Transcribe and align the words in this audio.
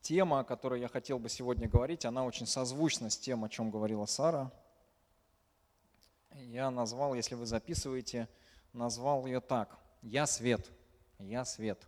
тема, 0.00 0.40
о 0.40 0.44
которой 0.44 0.80
я 0.80 0.88
хотел 0.88 1.18
бы 1.18 1.28
сегодня 1.28 1.68
говорить, 1.68 2.04
она 2.04 2.24
очень 2.24 2.46
созвучна 2.46 3.10
с 3.10 3.18
тем, 3.18 3.44
о 3.44 3.48
чем 3.48 3.70
говорила 3.70 4.06
Сара. 4.06 4.52
Я 6.34 6.70
назвал, 6.70 7.14
если 7.14 7.34
вы 7.34 7.46
записываете, 7.46 8.28
назвал 8.72 9.26
ее 9.26 9.40
так. 9.40 9.78
«Я 10.02 10.26
свет». 10.26 10.70
«Я 11.18 11.44
свет». 11.44 11.84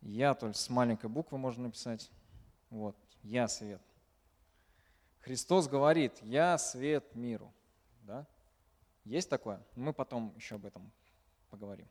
«Я» 0.00 0.34
только 0.34 0.56
с 0.56 0.70
маленькой 0.70 1.10
буквы 1.10 1.38
можно 1.38 1.64
написать. 1.64 2.10
Вот. 2.70 2.96
«Я 3.22 3.48
свет». 3.48 3.82
Христос 5.20 5.66
говорит, 5.66 6.22
«Я 6.22 6.56
свет 6.58 7.14
миру». 7.16 7.52
Да? 8.02 8.26
Есть 9.04 9.28
такое? 9.28 9.60
Мы 9.74 9.92
потом 9.92 10.32
еще 10.36 10.54
об 10.54 10.66
этом 10.66 10.92
поговорим. 11.50 11.88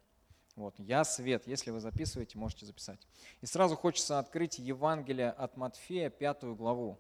Вот, 0.56 0.74
«Я 0.80 1.04
свет». 1.04 1.48
Если 1.48 1.70
вы 1.70 1.82
записываете, 1.82 2.38
можете 2.38 2.66
записать. 2.66 3.00
И 3.42 3.46
сразу 3.46 3.76
хочется 3.76 4.20
открыть 4.20 4.58
Евангелие 4.58 5.30
от 5.30 5.58
Матфея, 5.58 6.10
пятую 6.10 6.56
главу, 6.56 6.98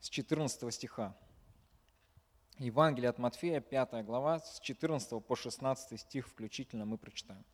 с 0.00 0.08
14 0.08 0.72
стиха. 0.72 1.16
Евангелие 2.58 3.10
от 3.10 3.18
Матфея, 3.18 3.60
5 3.60 4.04
глава, 4.04 4.38
с 4.38 4.60
14 4.60 5.24
по 5.24 5.34
16 5.34 5.98
стих 5.98 6.28
включительно 6.28 6.84
мы 6.84 6.96
прочитаем. 6.96 7.44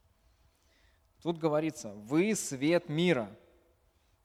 Тут 1.22 1.38
говорится, 1.38 1.94
«Вы 1.94 2.34
свет 2.34 2.88
мира, 2.88 3.34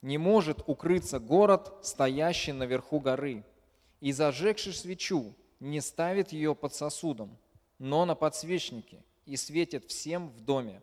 не 0.02 0.18
может 0.18 0.62
укрыться 0.66 1.18
город, 1.18 1.72
стоящий 1.82 2.52
наверху 2.52 3.00
горы, 3.00 3.44
и 4.00 4.12
зажегший 4.12 4.74
свечу 4.74 5.34
не 5.60 5.80
ставит 5.80 6.32
ее 6.32 6.54
под 6.54 6.74
сосудом, 6.74 7.38
но 7.78 8.04
на 8.04 8.14
подсвечнике, 8.14 9.02
и 9.26 9.36
светит 9.36 9.84
всем 9.84 10.28
в 10.28 10.40
доме. 10.40 10.82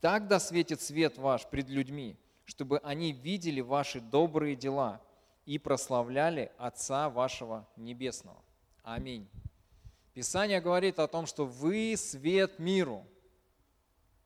Так 0.00 0.28
да 0.28 0.38
светит 0.38 0.80
свет 0.80 1.16
ваш 1.16 1.46
пред 1.46 1.68
людьми, 1.68 2.16
чтобы 2.44 2.78
они 2.78 3.12
видели 3.12 3.60
ваши 3.60 4.00
добрые 4.00 4.56
дела 4.56 5.00
и 5.46 5.58
прославляли 5.58 6.52
Отца 6.58 7.08
вашего 7.08 7.66
Небесного. 7.76 8.42
Аминь. 8.82 9.28
Писание 10.12 10.60
говорит 10.60 10.98
о 10.98 11.08
том, 11.08 11.26
что 11.26 11.46
вы 11.46 11.96
свет 11.96 12.58
миру. 12.58 13.06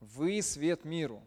Вы 0.01 0.43
свет 0.43 0.85
миру. 0.85 1.23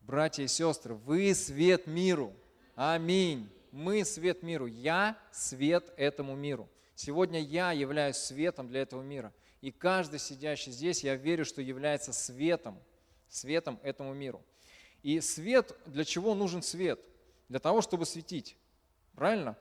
Братья 0.00 0.44
и 0.44 0.48
сестры, 0.48 0.94
вы 0.94 1.34
свет 1.34 1.86
миру. 1.86 2.32
Аминь. 2.74 3.50
Мы 3.70 4.04
свет 4.04 4.42
миру. 4.42 4.66
Я 4.66 5.18
свет 5.30 5.92
этому 5.96 6.34
миру. 6.36 6.68
Сегодня 6.94 7.40
я 7.40 7.72
являюсь 7.72 8.16
светом 8.16 8.68
для 8.68 8.80
этого 8.82 9.02
мира. 9.02 9.32
И 9.60 9.72
каждый 9.72 10.20
сидящий 10.20 10.70
здесь, 10.70 11.02
я 11.02 11.16
верю, 11.16 11.44
что 11.44 11.60
является 11.60 12.12
светом, 12.12 12.78
светом 13.28 13.80
этому 13.82 14.14
миру. 14.14 14.42
И 15.02 15.20
свет, 15.20 15.76
для 15.86 16.04
чего 16.04 16.34
нужен 16.34 16.62
свет? 16.62 17.00
Для 17.48 17.58
того, 17.58 17.80
чтобы 17.80 18.06
светить. 18.06 18.56
Правильно? 19.14 19.56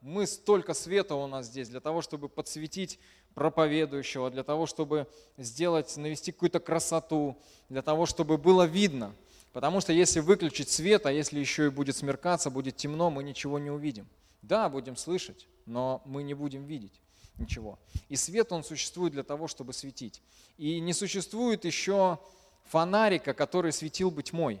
Мы 0.00 0.26
столько 0.26 0.72
света 0.72 1.14
у 1.14 1.26
нас 1.26 1.46
здесь 1.46 1.68
для 1.68 1.80
того, 1.80 2.00
чтобы 2.00 2.28
подсветить 2.28 2.98
проповедующего, 3.34 4.30
для 4.30 4.44
того, 4.44 4.66
чтобы 4.66 5.06
сделать, 5.36 5.94
навести 5.96 6.32
какую-то 6.32 6.60
красоту, 6.60 7.36
для 7.68 7.82
того, 7.82 8.06
чтобы 8.06 8.38
было 8.38 8.62
видно. 8.64 9.14
Потому 9.52 9.80
что 9.80 9.92
если 9.92 10.20
выключить 10.20 10.70
свет, 10.70 11.06
а 11.06 11.12
если 11.12 11.40
еще 11.40 11.66
и 11.66 11.70
будет 11.70 11.96
смеркаться, 11.96 12.50
будет 12.50 12.76
темно, 12.76 13.10
мы 13.10 13.24
ничего 13.24 13.58
не 13.58 13.70
увидим. 13.70 14.06
Да, 14.42 14.68
будем 14.68 14.96
слышать, 14.96 15.48
но 15.66 16.02
мы 16.04 16.22
не 16.22 16.34
будем 16.34 16.64
видеть 16.64 17.00
ничего. 17.38 17.78
И 18.08 18.16
свет, 18.16 18.52
он 18.52 18.64
существует 18.64 19.12
для 19.12 19.22
того, 19.22 19.48
чтобы 19.48 19.72
светить. 19.72 20.22
И 20.56 20.80
не 20.80 20.92
существует 20.92 21.64
еще 21.64 22.18
фонарика, 22.64 23.34
который 23.34 23.72
светил 23.72 24.10
бы 24.10 24.22
тьмой. 24.22 24.60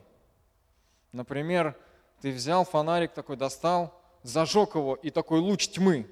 Например, 1.12 1.76
ты 2.20 2.32
взял 2.32 2.64
фонарик 2.64 3.12
такой, 3.14 3.36
достал, 3.36 4.00
зажег 4.22 4.74
его, 4.74 4.94
и 4.94 5.10
такой 5.10 5.40
луч 5.40 5.68
тьмы, 5.68 6.06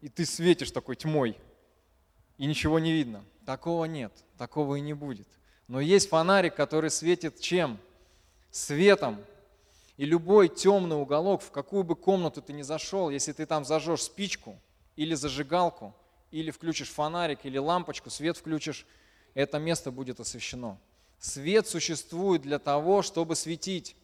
и 0.00 0.08
ты 0.08 0.26
светишь 0.26 0.70
такой 0.70 0.96
тьмой, 0.96 1.38
и 2.38 2.46
ничего 2.46 2.78
не 2.78 2.92
видно. 2.92 3.24
Такого 3.44 3.84
нет, 3.84 4.12
такого 4.38 4.76
и 4.76 4.80
не 4.80 4.92
будет. 4.92 5.28
Но 5.68 5.80
есть 5.80 6.08
фонарик, 6.08 6.54
который 6.54 6.90
светит 6.90 7.40
чем? 7.40 7.78
Светом. 8.50 9.24
И 9.96 10.04
любой 10.04 10.48
темный 10.48 11.00
уголок, 11.00 11.42
в 11.42 11.50
какую 11.50 11.82
бы 11.82 11.96
комнату 11.96 12.42
ты 12.42 12.52
ни 12.52 12.62
зашел, 12.62 13.08
если 13.08 13.32
ты 13.32 13.46
там 13.46 13.64
зажжешь 13.64 14.02
спичку 14.02 14.58
или 14.96 15.14
зажигалку, 15.14 15.94
или 16.30 16.50
включишь 16.50 16.90
фонарик, 16.90 17.44
или 17.44 17.58
лампочку, 17.58 18.10
свет 18.10 18.36
включишь, 18.36 18.86
это 19.34 19.58
место 19.58 19.90
будет 19.90 20.18
освещено. 20.18 20.78
Свет 21.18 21.66
существует 21.68 22.42
для 22.42 22.58
того, 22.58 23.02
чтобы 23.02 23.36
светить. 23.36 23.96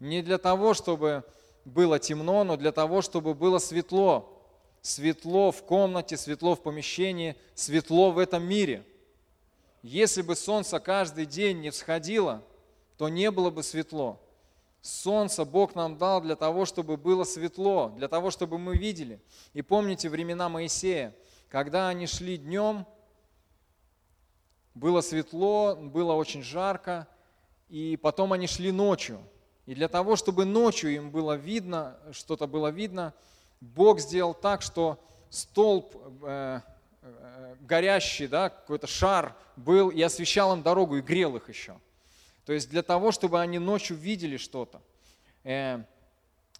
Не 0.00 0.22
для 0.22 0.38
того, 0.38 0.74
чтобы 0.74 1.24
было 1.64 1.98
темно, 1.98 2.44
но 2.44 2.56
для 2.56 2.72
того, 2.72 3.02
чтобы 3.02 3.34
было 3.34 3.58
светло. 3.58 4.28
Светло 4.80 5.52
в 5.52 5.62
комнате, 5.62 6.16
светло 6.16 6.56
в 6.56 6.62
помещении, 6.62 7.36
светло 7.54 8.10
в 8.10 8.18
этом 8.18 8.44
мире. 8.44 8.84
Если 9.82 10.22
бы 10.22 10.34
солнце 10.34 10.80
каждый 10.80 11.26
день 11.26 11.60
не 11.60 11.70
всходило, 11.70 12.42
то 12.98 13.08
не 13.08 13.30
было 13.30 13.50
бы 13.50 13.62
светло. 13.62 14.20
Солнце 14.82 15.44
Бог 15.46 15.74
нам 15.74 15.96
дал 15.96 16.20
для 16.20 16.36
того, 16.36 16.66
чтобы 16.66 16.98
было 16.98 17.24
светло, 17.24 17.92
для 17.96 18.08
того, 18.08 18.30
чтобы 18.30 18.58
мы 18.58 18.76
видели. 18.76 19.20
И 19.54 19.62
помните 19.62 20.10
времена 20.10 20.50
Моисея, 20.50 21.16
когда 21.48 21.88
они 21.88 22.06
шли 22.06 22.36
днем, 22.36 22.86
было 24.74 25.00
светло, 25.00 25.76
было 25.76 26.12
очень 26.12 26.42
жарко, 26.42 27.08
и 27.68 27.96
потом 27.96 28.34
они 28.34 28.46
шли 28.46 28.70
ночью– 28.70 29.18
и 29.66 29.74
для 29.74 29.88
того, 29.88 30.16
чтобы 30.16 30.44
ночью 30.44 30.92
им 30.94 31.10
было 31.10 31.36
видно, 31.36 31.96
что-то 32.10 32.46
было 32.46 32.68
видно, 32.68 33.14
Бог 33.60 34.00
сделал 34.00 34.34
так, 34.34 34.60
что 34.60 34.98
столб 35.30 35.94
э, 36.24 36.60
э, 37.02 37.56
горящий, 37.60 38.26
да, 38.26 38.48
какой-то 38.48 38.88
шар 38.88 39.36
был 39.54 39.90
и 39.90 40.02
освещал 40.02 40.52
им 40.52 40.62
дорогу 40.62 40.96
и 40.96 41.00
грел 41.00 41.36
их 41.36 41.48
еще. 41.48 41.78
То 42.44 42.52
есть 42.52 42.70
для 42.70 42.82
того, 42.82 43.12
чтобы 43.12 43.40
они 43.40 43.58
ночью 43.58 43.96
видели 43.96 44.36
что-то. 44.36 44.82
Э, 45.44 45.84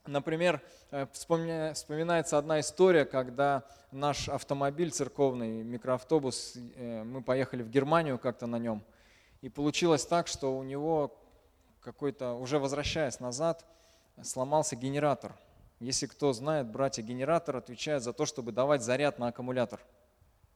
например, 0.07 0.61
э, 0.91 1.07
вспоминается 1.13 2.39
одна 2.39 2.61
история, 2.61 3.05
когда 3.05 3.65
наш 3.91 4.29
автомобиль 4.29 4.91
церковный, 4.91 5.63
микроавтобус, 5.63 6.55
э, 6.57 7.03
мы 7.03 7.23
поехали 7.23 7.63
в 7.63 7.71
Германию 7.71 8.19
как-то 8.19 8.47
на 8.47 8.59
нем, 8.59 8.83
и 9.41 9.49
получилось 9.49 10.07
так, 10.07 10.29
что 10.29 10.57
у 10.57 10.63
него 10.63 11.19
какой-то, 11.81 12.35
уже 12.35 12.59
возвращаясь 12.59 13.19
назад, 13.21 13.65
сломался 14.23 14.77
генератор. 14.77 15.35
Если 15.81 16.07
кто 16.07 16.33
знает, 16.33 16.69
братья, 16.69 17.03
генератор 17.03 17.57
отвечает 17.57 18.05
за 18.05 18.13
то, 18.13 18.25
чтобы 18.25 18.53
давать 18.53 18.83
заряд 18.83 19.19
на 19.19 19.29
аккумулятор. 19.29 19.81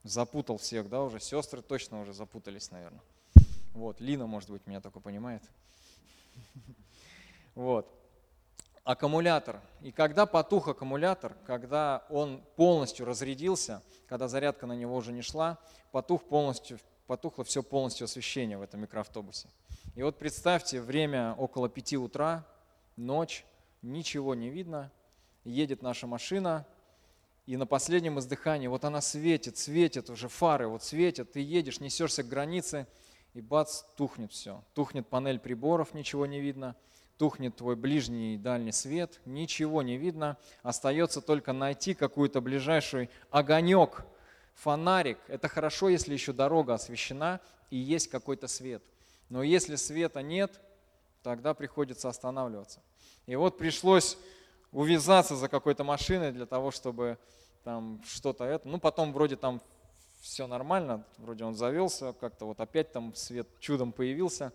Запутал 0.03 0.57
всех, 0.57 0.87
да, 0.87 1.03
уже 1.03 1.19
сестры 1.19 1.61
точно 1.61 1.99
уже 1.99 2.13
запутались, 2.13 2.71
наверное. 2.71 3.01
Вот, 3.77 4.01
Лина, 4.01 4.25
может 4.25 4.49
быть, 4.49 4.65
меня 4.65 4.81
только 4.81 4.99
понимает. 4.99 5.43
Вот. 7.53 7.91
Аккумулятор. 8.83 9.61
И 9.81 9.91
когда 9.91 10.25
потух 10.25 10.67
аккумулятор, 10.67 11.35
когда 11.45 12.05
он 12.09 12.43
полностью 12.55 13.05
разрядился, 13.05 13.81
когда 14.07 14.27
зарядка 14.27 14.65
на 14.65 14.73
него 14.73 14.95
уже 14.95 15.11
не 15.11 15.21
шла, 15.21 15.59
потух 15.91 16.23
полностью, 16.23 16.79
потухло 17.05 17.43
все 17.43 17.61
полностью 17.61 18.05
освещение 18.05 18.57
в 18.57 18.63
этом 18.63 18.81
микроавтобусе. 18.81 19.47
И 19.95 20.01
вот 20.01 20.17
представьте, 20.17 20.81
время 20.81 21.35
около 21.35 21.67
пяти 21.67 21.97
утра, 21.97 22.47
ночь, 22.95 23.45
ничего 23.81 24.33
не 24.35 24.49
видно, 24.49 24.91
едет 25.43 25.81
наша 25.83 26.07
машина, 26.07 26.65
и 27.45 27.57
на 27.57 27.65
последнем 27.65 28.19
издыхании, 28.19 28.67
вот 28.67 28.85
она 28.85 29.01
светит, 29.01 29.57
светит, 29.57 30.09
уже 30.09 30.27
фары 30.29 30.67
вот 30.67 30.83
светят, 30.83 31.31
ты 31.31 31.41
едешь, 31.41 31.79
несешься 31.79 32.23
к 32.23 32.27
границе, 32.27 32.87
и 33.37 33.41
бац, 33.41 33.83
тухнет 33.95 34.31
все. 34.31 34.63
Тухнет 34.73 35.07
панель 35.07 35.39
приборов, 35.39 35.93
ничего 35.93 36.25
не 36.25 36.41
видно, 36.41 36.75
тухнет 37.17 37.55
твой 37.55 37.75
ближний 37.75 38.35
и 38.35 38.37
дальний 38.37 38.71
свет, 38.71 39.19
ничего 39.25 39.81
не 39.81 39.97
видно, 39.97 40.37
остается 40.63 41.21
только 41.21 41.53
найти 41.53 41.93
какую-то 41.93 42.41
ближайший 42.41 43.09
огонек, 43.31 44.05
фонарик. 44.55 45.19
Это 45.27 45.47
хорошо, 45.47 45.89
если 45.89 46.13
еще 46.13 46.33
дорога 46.33 46.73
освещена 46.73 47.39
и 47.69 47.77
есть 47.77 48.09
какой-то 48.09 48.47
свет– 48.47 48.83
но 49.29 49.43
если 49.43 49.75
света 49.75 50.21
нет, 50.21 50.59
тогда 51.21 51.53
приходится 51.53 52.09
останавливаться. 52.09 52.81
И 53.25 53.35
вот 53.35 53.57
пришлось 53.57 54.17
увязаться 54.71 55.35
за 55.35 55.49
какой-то 55.49 55.83
машиной 55.83 56.31
для 56.31 56.45
того, 56.45 56.71
чтобы 56.71 57.17
там 57.63 58.01
что-то 58.05 58.45
это. 58.45 58.67
Ну, 58.67 58.79
потом 58.79 59.11
вроде 59.11 59.35
там 59.35 59.61
все 60.19 60.47
нормально, 60.47 61.05
вроде 61.17 61.43
он 61.43 61.55
завелся, 61.55 62.13
как-то 62.13 62.45
вот 62.45 62.59
опять 62.59 62.91
там 62.91 63.13
свет 63.15 63.47
чудом 63.59 63.91
появился. 63.91 64.51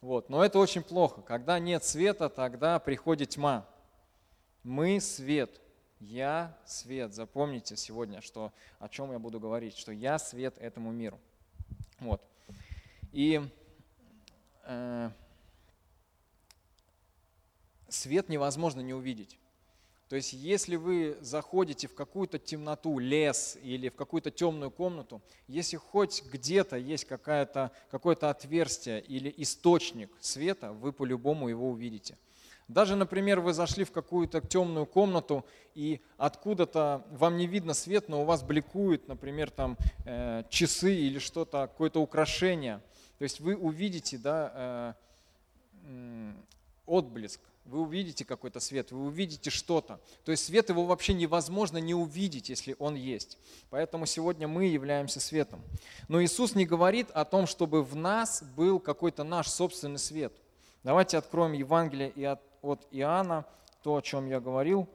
Вот. 0.00 0.28
Но 0.28 0.44
это 0.44 0.58
очень 0.58 0.82
плохо. 0.82 1.22
Когда 1.22 1.58
нет 1.58 1.84
света, 1.84 2.28
тогда 2.28 2.78
приходит 2.78 3.30
тьма. 3.30 3.66
Мы 4.62 5.00
свет. 5.00 5.60
Я 6.00 6.56
свет. 6.66 7.14
Запомните 7.14 7.76
сегодня, 7.76 8.20
что, 8.20 8.52
о 8.78 8.88
чем 8.88 9.12
я 9.12 9.18
буду 9.18 9.40
говорить, 9.40 9.76
что 9.76 9.92
я 9.92 10.18
свет 10.18 10.58
этому 10.58 10.92
миру. 10.92 11.18
Вот. 12.00 12.20
И 13.12 13.40
Э, 14.66 15.10
свет 17.88 18.28
невозможно 18.28 18.80
не 18.80 18.94
увидеть. 18.94 19.38
То 20.08 20.16
есть 20.16 20.34
если 20.34 20.76
вы 20.76 21.16
заходите 21.20 21.88
в 21.88 21.94
какую-то 21.94 22.38
темноту, 22.38 22.98
лес 22.98 23.56
или 23.62 23.88
в 23.88 23.96
какую-то 23.96 24.30
темную 24.30 24.70
комнату, 24.70 25.22
если 25.48 25.76
хоть 25.76 26.22
где-то 26.30 26.76
есть 26.76 27.06
какое-то 27.06 27.72
какое 27.90 28.14
отверстие 28.14 29.00
или 29.00 29.32
источник 29.38 30.10
света, 30.20 30.72
вы 30.72 30.92
по-любому 30.92 31.48
его 31.48 31.70
увидите. 31.70 32.16
Даже, 32.68 32.96
например, 32.96 33.40
вы 33.40 33.52
зашли 33.52 33.84
в 33.84 33.92
какую-то 33.92 34.40
темную 34.40 34.86
комнату, 34.86 35.44
и 35.74 36.00
откуда-то 36.16 37.04
вам 37.10 37.36
не 37.36 37.46
видно 37.46 37.74
свет, 37.74 38.08
но 38.08 38.22
у 38.22 38.24
вас 38.24 38.42
бликуют, 38.42 39.06
например, 39.06 39.50
там 39.50 39.76
э, 40.06 40.44
часы 40.48 40.94
или 40.94 41.18
что-то, 41.18 41.66
какое-то 41.66 42.00
украшение. 42.00 42.80
То 43.18 43.24
есть 43.24 43.40
вы 43.40 43.54
увидите 43.54 44.16
да, 44.16 44.96
э, 45.86 46.32
отблеск 46.86 47.40
вы 47.64 47.80
увидите 47.80 48.24
какой-то 48.24 48.60
свет, 48.60 48.92
вы 48.92 49.06
увидите 49.06 49.50
что-то. 49.50 50.00
То 50.24 50.32
есть 50.32 50.44
свет 50.44 50.68
его 50.68 50.84
вообще 50.84 51.14
невозможно 51.14 51.78
не 51.78 51.94
увидеть, 51.94 52.48
если 52.50 52.76
он 52.78 52.94
есть. 52.94 53.38
Поэтому 53.70 54.06
сегодня 54.06 54.46
мы 54.46 54.66
являемся 54.66 55.20
светом. 55.20 55.62
Но 56.08 56.22
Иисус 56.22 56.54
не 56.54 56.66
говорит 56.66 57.10
о 57.10 57.24
том, 57.24 57.46
чтобы 57.46 57.82
в 57.82 57.96
нас 57.96 58.42
был 58.56 58.80
какой-то 58.80 59.24
наш 59.24 59.48
собственный 59.48 59.98
свет. 59.98 60.32
Давайте 60.82 61.16
откроем 61.16 61.52
Евангелие 61.52 62.38
от 62.60 62.86
Иоанна, 62.90 63.46
то, 63.82 63.96
о 63.96 64.02
чем 64.02 64.26
я 64.26 64.40
говорил. 64.40 64.86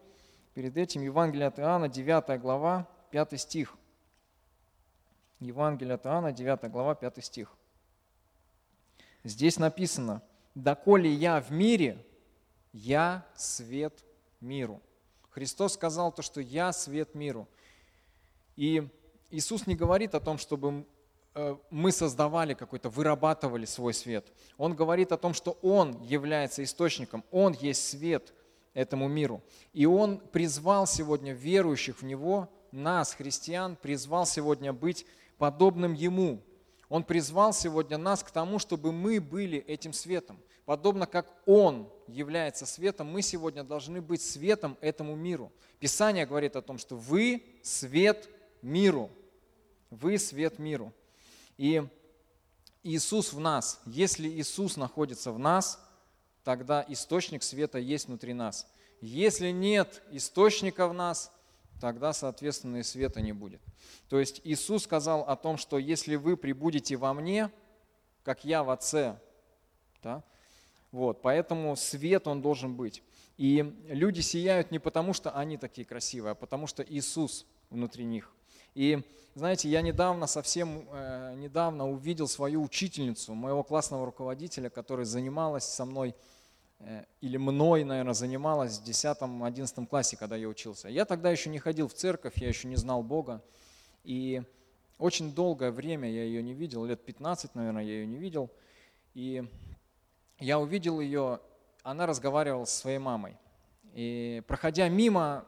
Перед 0.54 0.77
этим 0.77 1.01
Евангелие 1.01 1.48
от 1.48 1.60
Иоанна, 1.60 1.89
9 1.89 2.39
глава, 2.39 2.88
5 3.12 3.39
стих. 3.39 3.75
Евангелие 5.39 5.95
от 5.95 6.06
Иоанна, 6.06 6.31
9 6.31 6.69
глава, 6.69 6.94
5 6.94 7.24
стих. 7.24 7.56
Здесь 9.24 9.57
написано, 9.57 10.21
«Доколе 10.56 11.12
я 11.12 11.42
в 11.42 11.51
мире, 11.51 12.04
«Я 12.71 13.25
свет 13.36 14.04
миру». 14.39 14.81
Христос 15.30 15.74
сказал 15.74 16.12
то, 16.12 16.21
что 16.21 16.42
«Я 16.42 16.71
свет 16.74 17.16
миру». 17.16 17.48
И 18.56 18.88
Иисус 19.31 19.68
не 19.68 19.75
говорит 19.75 20.16
о 20.16 20.19
том, 20.19 20.38
чтобы 20.38 20.86
э, 21.36 21.56
мы 21.69 21.92
создавали 21.92 22.54
какой-то, 22.54 22.89
вырабатывали 22.89 23.66
свой 23.66 23.94
свет. 23.94 24.31
Он 24.57 24.75
говорит 24.75 25.12
о 25.12 25.18
том, 25.18 25.33
что 25.33 25.57
Он 25.62 26.01
является 26.01 26.63
источником, 26.63 27.24
Он 27.31 27.54
есть 27.54 27.88
свет 27.88 28.33
этому 28.74 29.07
миру. 29.07 29.42
И 29.74 29.86
Он 29.86 30.19
призвал 30.19 30.88
сегодня 30.88 31.33
верующих 31.33 32.01
в 32.01 32.06
Него, 32.06 32.50
нас, 32.71 33.13
христиан, 33.13 33.75
призвал 33.75 34.25
сегодня 34.25 34.74
быть 34.74 35.06
подобным 35.38 35.94
Ему. 35.94 36.42
Он 36.89 37.03
призвал 37.03 37.53
сегодня 37.53 37.97
нас 37.97 38.24
к 38.24 38.31
тому, 38.31 38.57
чтобы 38.59 38.91
мы 38.91 39.21
были 39.21 39.59
этим 39.59 39.94
светом. 39.94 40.39
Подобно 40.65 41.06
как 41.06 41.31
Он 41.45 41.88
является 42.07 42.65
светом, 42.65 43.07
мы 43.07 43.21
сегодня 43.21 43.63
должны 43.63 44.01
быть 44.01 44.21
светом 44.21 44.77
этому 44.81 45.15
миру. 45.15 45.51
Писание 45.80 46.25
говорит 46.25 46.56
о 46.56 46.62
том, 46.62 46.77
что 46.77 46.95
вы 46.95 47.44
свет 47.63 48.27
миру. 48.62 49.09
Вы 49.89 50.18
свет 50.18 50.59
миру. 50.59 50.91
И 51.57 51.83
Иисус 52.83 53.33
в 53.33 53.39
нас. 53.39 53.81
Если 53.85 54.27
Иисус 54.27 54.77
находится 54.77 55.31
в 55.31 55.39
нас, 55.39 55.80
тогда 56.44 56.83
источник 56.88 57.44
света 57.44 57.77
есть 57.77 58.07
внутри 58.07 58.33
нас. 58.33 58.68
Если 59.01 59.51
нет 59.51 60.01
источника 60.12 60.88
в 60.88 60.94
нас, 60.94 61.31
тогда, 61.79 62.13
соответственно, 62.13 62.77
и 62.77 62.83
света 62.83 63.21
не 63.21 63.33
будет. 63.33 63.61
То 64.09 64.19
есть 64.19 64.41
Иисус 64.43 64.83
сказал 64.83 65.21
о 65.21 65.35
том, 65.35 65.57
что 65.57 65.77
если 65.77 66.15
вы 66.15 66.37
прибудете 66.37 66.95
во 66.95 67.13
мне, 67.13 67.51
как 68.23 68.45
я 68.45 68.63
в 68.63 68.69
Отце, 68.69 69.19
да, 70.03 70.23
вот, 70.91 71.21
поэтому 71.21 71.75
свет 71.75 72.27
он 72.27 72.41
должен 72.41 72.75
быть. 72.75 73.03
И 73.37 73.73
люди 73.87 74.21
сияют 74.21 74.71
не 74.71 74.79
потому, 74.79 75.13
что 75.13 75.31
они 75.31 75.57
такие 75.57 75.85
красивые, 75.85 76.31
а 76.31 76.35
потому 76.35 76.67
что 76.67 76.83
Иисус 76.83 77.45
внутри 77.69 78.03
них. 78.05 78.33
И 78.75 79.01
знаете, 79.35 79.69
я 79.69 79.81
недавно, 79.81 80.27
совсем 80.27 80.87
э, 80.91 81.35
недавно 81.37 81.89
увидел 81.89 82.27
свою 82.27 82.63
учительницу, 82.63 83.33
моего 83.33 83.63
классного 83.63 84.05
руководителя, 84.05 84.69
которая 84.69 85.05
занималась 85.05 85.63
со 85.63 85.85
мной, 85.85 86.15
или 87.21 87.37
мной, 87.37 87.83
наверное, 87.83 88.13
занималась 88.13 88.79
в 88.79 88.83
10-11 88.83 89.87
классе, 89.87 90.17
когда 90.17 90.35
я 90.35 90.47
учился. 90.47 90.87
Я 90.87 91.05
тогда 91.05 91.29
еще 91.29 91.49
не 91.49 91.59
ходил 91.59 91.87
в 91.87 91.93
церковь, 91.93 92.37
я 92.37 92.47
еще 92.47 92.67
не 92.67 92.77
знал 92.77 93.03
Бога. 93.03 93.43
И 94.03 94.41
очень 94.97 95.33
долгое 95.33 95.71
время 95.71 96.09
я 96.09 96.23
ее 96.23 96.41
не 96.41 96.53
видел, 96.53 96.85
лет 96.85 97.03
15, 97.03 97.55
наверное, 97.55 97.83
я 97.83 97.93
ее 97.93 98.07
не 98.07 98.17
видел. 98.17 98.49
И 99.13 99.43
я 100.39 100.59
увидел 100.59 100.99
ее, 101.01 101.41
она 101.83 102.05
разговаривала 102.05 102.65
со 102.65 102.77
своей 102.77 102.97
мамой. 102.97 103.35
И 103.93 104.41
проходя 104.47 104.87
мимо, 104.87 105.45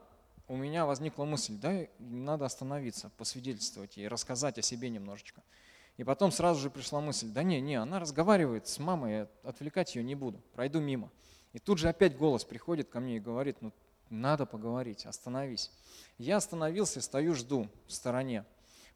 у 0.47 0.57
меня 0.57 0.85
возникла 0.85 1.23
мысль, 1.23 1.53
да, 1.53 1.85
надо 1.99 2.45
остановиться, 2.45 3.09
посвидетельствовать 3.17 3.95
ей, 3.95 4.09
рассказать 4.09 4.57
о 4.57 4.61
себе 4.61 4.89
немножечко. 4.89 5.41
И 6.01 6.03
потом 6.03 6.31
сразу 6.31 6.59
же 6.59 6.71
пришла 6.71 6.99
мысль, 6.99 7.27
да 7.27 7.43
не, 7.43 7.61
не, 7.61 7.75
она 7.75 7.99
разговаривает 7.99 8.67
с 8.67 8.79
мамой, 8.79 9.11
я 9.11 9.27
отвлекать 9.43 9.95
ее 9.95 10.03
не 10.03 10.15
буду, 10.15 10.41
пройду 10.55 10.79
мимо. 10.79 11.11
И 11.53 11.59
тут 11.59 11.77
же 11.77 11.89
опять 11.89 12.17
голос 12.17 12.43
приходит 12.43 12.89
ко 12.89 12.99
мне 12.99 13.17
и 13.17 13.19
говорит, 13.19 13.57
ну 13.61 13.71
надо 14.09 14.47
поговорить, 14.47 15.05
остановись. 15.05 15.69
Я 16.17 16.37
остановился, 16.37 17.01
стою, 17.01 17.35
жду 17.35 17.67
в 17.85 17.93
стороне, 17.93 18.45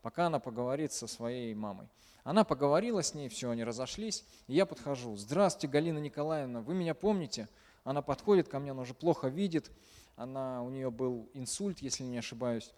пока 0.01 0.25
она 0.25 0.39
поговорит 0.39 0.93
со 0.93 1.05
своей 1.05 1.53
мамой. 1.53 1.89
Она 2.23 2.43
поговорила 2.43 3.03
с 3.03 3.13
ней, 3.13 3.29
все, 3.29 3.51
они 3.51 3.63
разошлись. 3.63 4.25
И 4.47 4.55
я 4.55 4.65
подхожу. 4.65 5.15
Здравствуйте, 5.15 5.67
Галина 5.71 5.99
Николаевна, 5.99 6.61
вы 6.61 6.73
меня 6.73 6.95
помните? 6.95 7.47
Она 7.83 8.01
подходит 8.01 8.47
ко 8.47 8.57
мне, 8.57 8.71
она 8.71 8.81
уже 8.81 8.95
плохо 8.95 9.27
видит. 9.27 9.69
Она, 10.15 10.63
у 10.63 10.71
нее 10.71 10.89
был 10.89 11.29
инсульт, 11.35 11.83
если 11.83 12.03
не 12.03 12.17
ошибаюсь. 12.17 12.73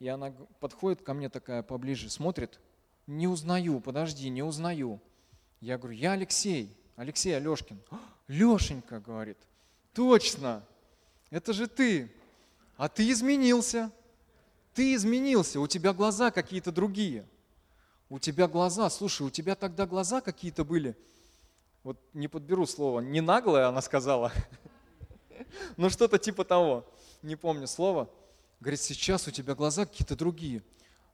И 0.00 0.08
она 0.08 0.32
подходит 0.58 1.02
ко 1.02 1.14
мне 1.14 1.28
такая 1.28 1.62
поближе, 1.62 2.10
смотрит. 2.10 2.58
Не 3.10 3.26
узнаю, 3.28 3.80
подожди, 3.80 4.28
не 4.28 4.42
узнаю. 4.42 5.00
Я 5.60 5.78
говорю, 5.78 5.96
я 5.96 6.12
Алексей, 6.12 6.76
Алексей 6.96 7.36
Алешкин. 7.36 7.80
Лешенька, 8.28 9.00
говорит, 9.00 9.38
точно, 9.92 10.64
это 11.30 11.52
же 11.52 11.66
ты. 11.66 12.10
А 12.76 12.88
ты 12.88 13.10
изменился. 13.10 13.90
Ты 14.74 14.94
изменился, 14.94 15.60
у 15.60 15.66
тебя 15.66 15.92
глаза 15.92 16.30
какие-то 16.30 16.70
другие 16.72 17.26
у 18.10 18.18
тебя 18.18 18.48
глаза, 18.48 18.90
слушай, 18.90 19.22
у 19.22 19.30
тебя 19.30 19.54
тогда 19.54 19.86
глаза 19.86 20.20
какие-то 20.20 20.64
были, 20.64 20.96
вот 21.84 21.96
не 22.12 22.26
подберу 22.26 22.66
слово, 22.66 23.00
не 23.00 23.20
наглое 23.20 23.68
она 23.68 23.80
сказала, 23.80 24.32
но 25.76 25.88
что-то 25.88 26.18
типа 26.18 26.44
того, 26.44 26.84
не 27.22 27.36
помню 27.36 27.66
слово. 27.66 28.10
Говорит, 28.58 28.80
сейчас 28.80 29.26
у 29.26 29.30
тебя 29.30 29.54
глаза 29.54 29.86
какие-то 29.86 30.16
другие. 30.16 30.62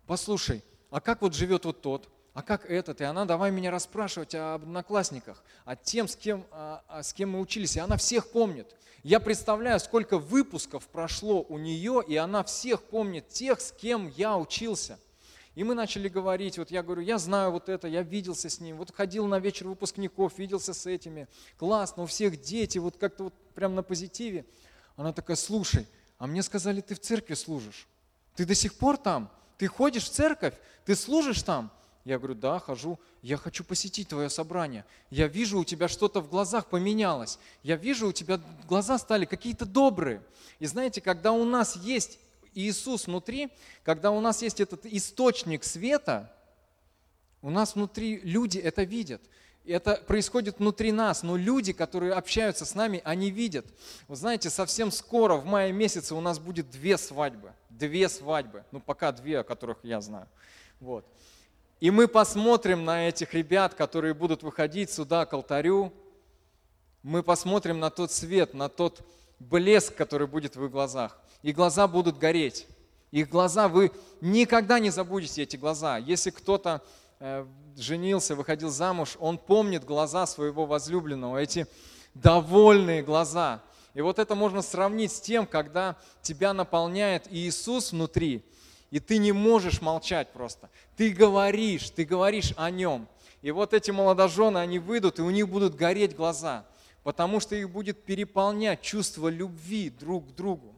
Послушай, 0.06 0.64
а 0.90 1.00
как 1.00 1.22
вот 1.22 1.34
живет 1.34 1.64
вот 1.64 1.82
тот, 1.82 2.08
а 2.34 2.42
как 2.42 2.66
этот? 2.70 3.00
И 3.00 3.04
она 3.04 3.24
давай 3.24 3.50
меня 3.50 3.70
расспрашивать 3.70 4.34
об 4.34 4.62
одноклассниках, 4.62 5.42
о 5.64 5.74
тем, 5.74 6.06
с 6.06 6.16
кем, 6.16 6.44
а, 6.50 6.84
а, 6.86 7.02
с 7.02 7.14
кем 7.14 7.30
мы 7.30 7.40
учились. 7.40 7.76
И 7.76 7.80
она 7.80 7.96
всех 7.96 8.30
помнит. 8.30 8.76
Я 9.02 9.20
представляю, 9.20 9.80
сколько 9.80 10.18
выпусков 10.18 10.86
прошло 10.88 11.46
у 11.48 11.58
нее, 11.58 12.02
и 12.06 12.16
она 12.16 12.44
всех 12.44 12.82
помнит, 12.82 13.28
тех, 13.28 13.60
с 13.60 13.72
кем 13.72 14.12
я 14.16 14.36
учился. 14.36 14.98
И 15.54 15.64
мы 15.64 15.74
начали 15.74 16.08
говорить, 16.08 16.58
вот 16.58 16.70
я 16.70 16.82
говорю, 16.82 17.00
я 17.00 17.16
знаю 17.16 17.52
вот 17.52 17.70
это, 17.70 17.88
я 17.88 18.02
виделся 18.02 18.50
с 18.50 18.60
ним, 18.60 18.76
вот 18.76 18.94
ходил 18.94 19.26
на 19.26 19.38
вечер 19.38 19.66
выпускников, 19.68 20.38
виделся 20.38 20.74
с 20.74 20.84
этими, 20.84 21.28
классно, 21.56 22.02
у 22.02 22.06
всех 22.06 22.42
дети, 22.42 22.76
вот 22.76 22.98
как-то 22.98 23.24
вот 23.24 23.34
прям 23.54 23.74
на 23.74 23.82
позитиве. 23.82 24.44
Она 24.96 25.14
такая, 25.14 25.38
слушай, 25.38 25.86
а 26.18 26.26
мне 26.26 26.42
сказали, 26.42 26.82
ты 26.82 26.94
в 26.94 27.00
церкви 27.00 27.32
служишь. 27.32 27.88
Ты 28.34 28.44
до 28.44 28.54
сих 28.54 28.74
пор 28.74 28.98
там? 28.98 29.30
Ты 29.58 29.66
ходишь 29.66 30.04
в 30.04 30.12
церковь? 30.12 30.54
Ты 30.84 30.94
служишь 30.94 31.42
там? 31.42 31.70
Я 32.04 32.18
говорю, 32.18 32.34
да, 32.34 32.60
хожу. 32.60 33.00
Я 33.20 33.36
хочу 33.36 33.64
посетить 33.64 34.08
твое 34.08 34.30
собрание. 34.30 34.84
Я 35.10 35.26
вижу, 35.26 35.58
у 35.58 35.64
тебя 35.64 35.88
что-то 35.88 36.20
в 36.20 36.28
глазах 36.28 36.66
поменялось. 36.66 37.38
Я 37.64 37.76
вижу, 37.76 38.08
у 38.08 38.12
тебя 38.12 38.40
глаза 38.68 38.98
стали 38.98 39.24
какие-то 39.24 39.66
добрые. 39.66 40.22
И 40.60 40.66
знаете, 40.66 41.00
когда 41.00 41.32
у 41.32 41.44
нас 41.44 41.74
есть 41.74 42.18
Иисус 42.54 43.06
внутри, 43.06 43.50
когда 43.82 44.12
у 44.12 44.20
нас 44.20 44.42
есть 44.42 44.60
этот 44.60 44.86
источник 44.86 45.64
света, 45.64 46.32
у 47.42 47.50
нас 47.50 47.74
внутри 47.74 48.20
люди 48.22 48.58
это 48.58 48.84
видят. 48.84 49.20
Это 49.66 49.96
происходит 49.96 50.60
внутри 50.60 50.92
нас, 50.92 51.24
но 51.24 51.36
люди, 51.36 51.72
которые 51.72 52.12
общаются 52.12 52.64
с 52.64 52.76
нами, 52.76 53.02
они 53.04 53.30
видят. 53.30 53.66
Вы 54.06 54.14
знаете, 54.14 54.48
совсем 54.48 54.92
скоро, 54.92 55.34
в 55.34 55.44
мае 55.44 55.72
месяце, 55.72 56.14
у 56.14 56.20
нас 56.20 56.38
будет 56.38 56.70
две 56.70 56.96
свадьбы. 56.96 57.52
Две 57.78 58.08
свадьбы. 58.08 58.64
Ну, 58.72 58.80
пока 58.80 59.12
две, 59.12 59.40
о 59.40 59.44
которых 59.44 59.78
я 59.82 60.00
знаю. 60.00 60.28
Вот. 60.80 61.04
И 61.80 61.90
мы 61.90 62.08
посмотрим 62.08 62.84
на 62.84 63.08
этих 63.08 63.34
ребят, 63.34 63.74
которые 63.74 64.14
будут 64.14 64.42
выходить 64.42 64.90
сюда 64.90 65.26
к 65.26 65.32
алтарю. 65.34 65.92
Мы 67.02 67.22
посмотрим 67.22 67.78
на 67.80 67.90
тот 67.90 68.10
свет, 68.12 68.54
на 68.54 68.68
тот 68.68 69.06
блеск, 69.38 69.94
который 69.94 70.26
будет 70.26 70.56
в 70.56 70.64
их 70.64 70.70
глазах 70.70 71.18
и 71.46 71.52
глаза 71.52 71.86
будут 71.86 72.18
гореть. 72.18 72.66
Их 73.12 73.28
глаза, 73.28 73.68
вы 73.68 73.92
никогда 74.20 74.80
не 74.80 74.90
забудете 74.90 75.44
эти 75.44 75.56
глаза. 75.56 75.96
Если 75.96 76.30
кто-то 76.30 76.82
э, 77.20 77.46
женился, 77.76 78.34
выходил 78.34 78.68
замуж, 78.68 79.16
он 79.20 79.38
помнит 79.38 79.84
глаза 79.84 80.26
своего 80.26 80.66
возлюбленного, 80.66 81.38
эти 81.38 81.68
довольные 82.14 83.04
глаза. 83.04 83.62
И 83.96 84.02
вот 84.02 84.18
это 84.18 84.34
можно 84.34 84.60
сравнить 84.60 85.10
с 85.10 85.22
тем, 85.22 85.46
когда 85.46 85.96
тебя 86.20 86.52
наполняет 86.52 87.28
Иисус 87.30 87.92
внутри, 87.92 88.44
и 88.90 89.00
ты 89.00 89.16
не 89.16 89.32
можешь 89.32 89.80
молчать 89.80 90.34
просто. 90.34 90.68
Ты 90.98 91.12
говоришь, 91.12 91.88
ты 91.88 92.04
говоришь 92.04 92.52
о 92.58 92.70
Нем. 92.70 93.08
И 93.40 93.50
вот 93.50 93.72
эти 93.72 93.90
молодожены, 93.90 94.58
они 94.58 94.78
выйдут, 94.78 95.18
и 95.18 95.22
у 95.22 95.30
них 95.30 95.48
будут 95.48 95.76
гореть 95.76 96.14
глаза, 96.14 96.66
потому 97.04 97.40
что 97.40 97.56
их 97.56 97.70
будет 97.70 98.04
переполнять 98.04 98.82
чувство 98.82 99.28
любви 99.28 99.88
друг 99.88 100.28
к 100.28 100.34
другу. 100.34 100.74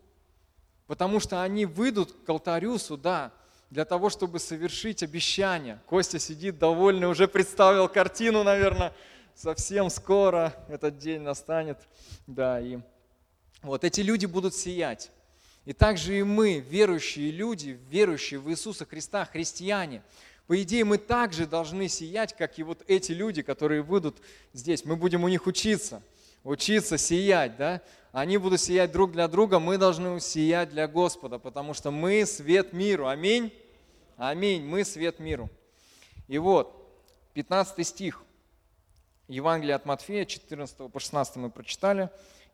Потому 0.86 1.18
что 1.18 1.42
они 1.42 1.66
выйдут 1.66 2.12
к 2.24 2.28
алтарю 2.28 2.78
сюда 2.78 3.32
для 3.68 3.84
того, 3.84 4.10
чтобы 4.10 4.38
совершить 4.38 5.02
обещание. 5.02 5.80
Костя 5.86 6.20
сидит 6.20 6.60
довольный, 6.60 7.08
уже 7.08 7.26
представил 7.26 7.88
картину, 7.88 8.44
наверное, 8.44 8.92
совсем 9.34 9.90
скоро 9.90 10.54
этот 10.68 10.98
день 10.98 11.22
настанет. 11.22 11.78
Да, 12.28 12.60
и 12.60 12.78
вот 13.62 13.84
эти 13.84 14.00
люди 14.00 14.26
будут 14.26 14.54
сиять. 14.54 15.10
И 15.64 15.72
также 15.72 16.18
и 16.18 16.22
мы, 16.22 16.60
верующие 16.60 17.30
люди, 17.30 17.78
верующие 17.90 18.40
в 18.40 18.50
Иисуса 18.50 18.86
Христа, 18.86 19.24
христиане, 19.24 20.02
по 20.46 20.62
идее, 20.62 20.84
мы 20.84 20.96
также 20.96 21.46
должны 21.46 21.88
сиять, 21.88 22.34
как 22.34 22.58
и 22.58 22.62
вот 22.62 22.82
эти 22.86 23.12
люди, 23.12 23.42
которые 23.42 23.82
выйдут 23.82 24.16
здесь. 24.54 24.86
Мы 24.86 24.96
будем 24.96 25.22
у 25.24 25.28
них 25.28 25.46
учиться, 25.46 26.02
учиться 26.42 26.96
сиять, 26.96 27.58
да? 27.58 27.82
Они 28.12 28.38
будут 28.38 28.62
сиять 28.62 28.90
друг 28.90 29.12
для 29.12 29.28
друга, 29.28 29.58
мы 29.58 29.76
должны 29.76 30.18
сиять 30.20 30.70
для 30.70 30.88
Господа, 30.88 31.38
потому 31.38 31.74
что 31.74 31.90
мы 31.90 32.24
свет 32.24 32.72
миру. 32.72 33.08
Аминь? 33.08 33.52
Аминь. 34.16 34.64
Мы 34.64 34.86
свет 34.86 35.18
миру. 35.18 35.50
И 36.28 36.38
вот, 36.38 36.74
15 37.34 37.86
стих. 37.86 38.22
Евангелие 39.28 39.74
от 39.74 39.84
Матфея, 39.84 40.24
14 40.24 40.90
по 40.90 40.98
16 40.98 41.36
мы 41.36 41.50
прочитали. 41.50 42.08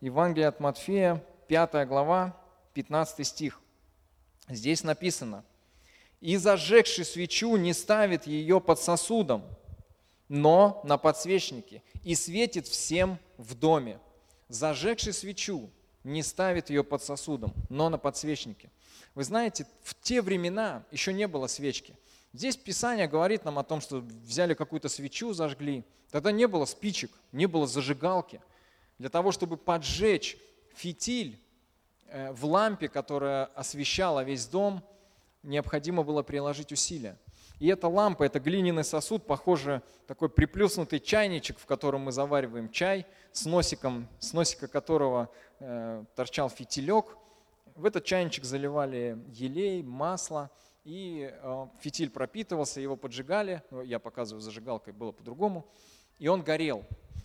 Евангелие 0.05 0.49
от 0.49 0.61
Матфея, 0.61 1.25
5 1.49 1.89
глава, 1.89 2.39
15 2.75 3.27
стих. 3.27 3.59
Здесь 4.51 4.85
написано, 4.85 5.47
«И 6.21 6.37
зажегший 6.37 7.07
свечу 7.07 7.57
не 7.57 7.73
ставит 7.73 8.27
ее 8.27 8.61
под 8.61 8.79
сосудом, 8.79 9.43
но 10.29 10.83
на 10.85 10.99
подсвечнике, 10.99 11.83
и 12.03 12.15
светит 12.15 12.67
всем 12.67 13.19
в 13.39 13.55
доме. 13.55 13.99
Зажегший 14.51 15.15
свечу 15.15 15.71
не 16.03 16.23
ставит 16.23 16.69
ее 16.69 16.85
под 16.85 17.03
сосудом, 17.03 17.55
но 17.71 17.89
на 17.89 17.97
подсвечнике». 17.97 18.71
Вы 19.15 19.25
знаете, 19.25 19.67
в 19.83 19.95
те 20.03 20.21
времена 20.21 20.85
еще 20.91 21.15
не 21.15 21.27
было 21.27 21.47
свечки. 21.47 21.97
Здесь 22.35 22.59
Писание 22.59 23.09
говорит 23.09 23.47
нам 23.47 23.59
о 23.59 23.65
том, 23.65 23.81
что 23.81 24.01
взяли 24.01 24.53
какую-то 24.53 24.91
свечу, 24.91 25.33
зажгли. 25.33 25.83
Тогда 26.11 26.31
не 26.31 26.47
было 26.47 26.67
спичек, 26.67 27.11
не 27.33 27.47
было 27.47 27.67
зажигалки. 27.67 28.43
Для 29.05 29.11
того, 29.11 29.33
чтобы 29.33 29.59
поджечь 29.59 30.39
фитиль 30.75 31.39
э, 32.07 32.33
в 32.33 32.47
лампе, 32.47 32.89
которая 32.89 33.45
освещала 33.55 34.25
весь 34.25 34.47
дом, 34.47 34.83
необходимо 35.43 36.05
было 36.05 36.23
приложить 36.23 36.73
усилия. 36.73 37.19
И 37.59 37.67
эта 37.67 37.87
лампа, 37.87 38.23
это 38.23 38.41
глиняный 38.41 38.83
сосуд, 38.83 39.27
похоже, 39.27 39.83
такой 40.07 40.31
приплюснутый 40.31 41.01
чайничек, 41.01 41.59
в 41.59 41.67
котором 41.67 42.01
мы 42.01 42.13
завариваем 42.13 42.71
чай, 42.71 43.05
с 43.31 43.45
носиком, 43.45 44.09
с 44.21 44.33
носика 44.33 44.69
которого 44.69 45.29
э, 45.61 46.03
торчал 46.15 46.49
фитилек. 46.49 47.19
В 47.75 47.85
этот 47.85 48.07
чайничек 48.07 48.45
заливали 48.45 49.19
елей, 49.35 49.83
масло– 49.83 50.51
и 50.85 51.31
э, 51.31 51.67
фитиль 51.81 52.11
пропитывался, 52.11 52.81
его 52.81 52.97
поджигали, 52.97 53.63
ну, 53.71 53.81
я 53.83 53.99
показываю 53.99 54.43
зажигалкой, 54.43 54.93
было 54.93 55.13
по-другому, 55.13 55.67
и 56.19 56.29
он 56.29 56.43
горел. 56.43 56.85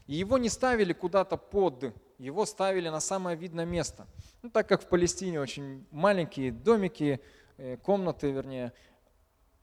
И 0.09 0.15
его 0.15 0.39
не 0.39 0.49
ставили 0.49 0.91
куда-то 0.91 1.37
под, 1.37 1.93
его 2.17 2.47
ставили 2.47 2.89
на 2.89 2.99
самое 2.99 3.37
видное 3.37 3.65
место. 3.65 4.07
Ну, 4.41 4.49
так 4.49 4.67
как 4.67 4.81
в 4.81 4.87
Палестине 4.87 5.39
очень 5.39 5.85
маленькие 5.91 6.51
домики, 6.51 7.21
э, 7.57 7.77
комнаты, 7.77 8.31
вернее, 8.31 8.73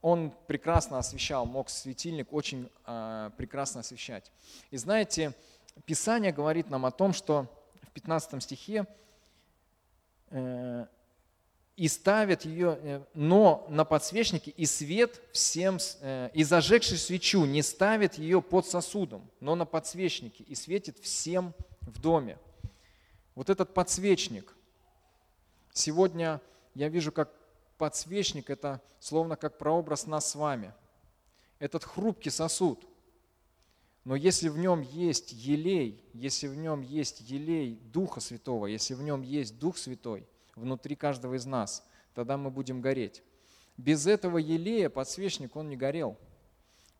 он 0.01 0.31
прекрасно 0.47 0.99
освещал, 0.99 1.45
мог 1.45 1.69
светильник 1.69 2.31
очень 2.31 2.71
э, 2.85 3.31
прекрасно 3.35 3.81
освещать. 3.81 4.31
И 4.71 4.77
знаете, 4.77 5.33
Писание 5.83 6.31
говорит 6.31 6.69
нам 6.69 6.85
о 6.85 6.91
том, 6.91 7.11
что 7.11 7.47
в 7.81 7.91
15 7.91 8.41
стихе 8.41 8.87
э, 10.29 10.85
и 11.77 11.87
ставят 11.87 12.43
ее, 12.43 12.79
э, 12.81 13.03
но 13.13 13.67
на 13.69 13.85
подсвечнике 13.85 14.49
и 14.49 14.65
свет 14.65 15.21
всем, 15.31 15.77
э, 16.01 16.31
и 16.33 16.43
зажегший 16.43 16.97
свечу 16.97 17.45
не 17.45 17.61
ставит 17.61 18.15
ее 18.15 18.41
под 18.41 18.65
сосудом, 18.65 19.29
но 19.39 19.53
на 19.53 19.65
подсвечнике 19.65 20.43
и 20.43 20.55
светит 20.55 20.97
всем 20.97 21.53
в 21.81 22.01
доме. 22.01 22.39
Вот 23.35 23.51
этот 23.51 23.75
подсвечник. 23.75 24.55
Сегодня 25.71 26.41
я 26.73 26.89
вижу, 26.89 27.11
как 27.11 27.31
подсвечник– 27.77 28.49
это 28.49 28.81
словно 28.99 29.35
как 29.35 29.59
прообраз 29.59 30.07
нас 30.07 30.31
с 30.31 30.35
вами. 30.35 30.73
Этот 31.59 31.83
хрупкий 31.83 32.31
сосуд. 32.31 32.87
Но 34.03 34.15
если 34.15 34.49
в 34.49 34.57
нем 34.57 34.81
есть 34.81 35.31
елей, 35.31 36.03
если 36.13 36.47
в 36.47 36.57
нем 36.57 36.81
есть 36.81 37.21
елей 37.21 37.79
Духа 37.93 38.19
Святого, 38.19 38.65
если 38.65 38.95
в 38.95 39.03
нем 39.03 39.21
есть 39.21 39.59
Дух 39.59 39.77
Святой– 39.77 40.27
внутри 40.57 40.95
каждого 40.95 41.35
из 41.35 41.45
нас, 41.45 41.87
тогда 42.13 42.37
мы 42.37 42.49
будем 42.51 42.81
гореть. 42.81 43.23
Без 43.77 44.07
этого 44.07 44.37
елея 44.39 44.89
подсвечник, 44.89 45.55
он 45.55 45.69
не 45.69 45.77
горел. 45.77 46.17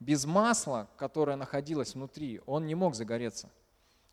Без 0.00 0.24
масла, 0.24 0.88
которое 0.96 1.36
находилось 1.36 1.94
внутри, 1.94 2.40
он 2.46 2.66
не 2.66 2.76
мог 2.76 2.94
загореться. 2.94 3.50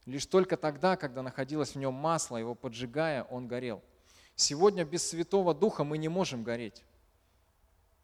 Лишь 0.05 0.25
только 0.25 0.57
тогда, 0.57 0.97
когда 0.97 1.21
находилось 1.21 1.75
в 1.75 1.77
нем 1.77 1.93
масло, 1.93 2.37
его 2.37 2.55
поджигая, 2.55 3.23
он 3.23 3.47
горел. 3.47 3.81
Сегодня 4.35 4.83
без 4.83 5.07
Святого 5.07 5.53
Духа 5.53 5.83
мы 5.83 5.97
не 5.97 6.09
можем 6.09 6.43
гореть. 6.43 6.83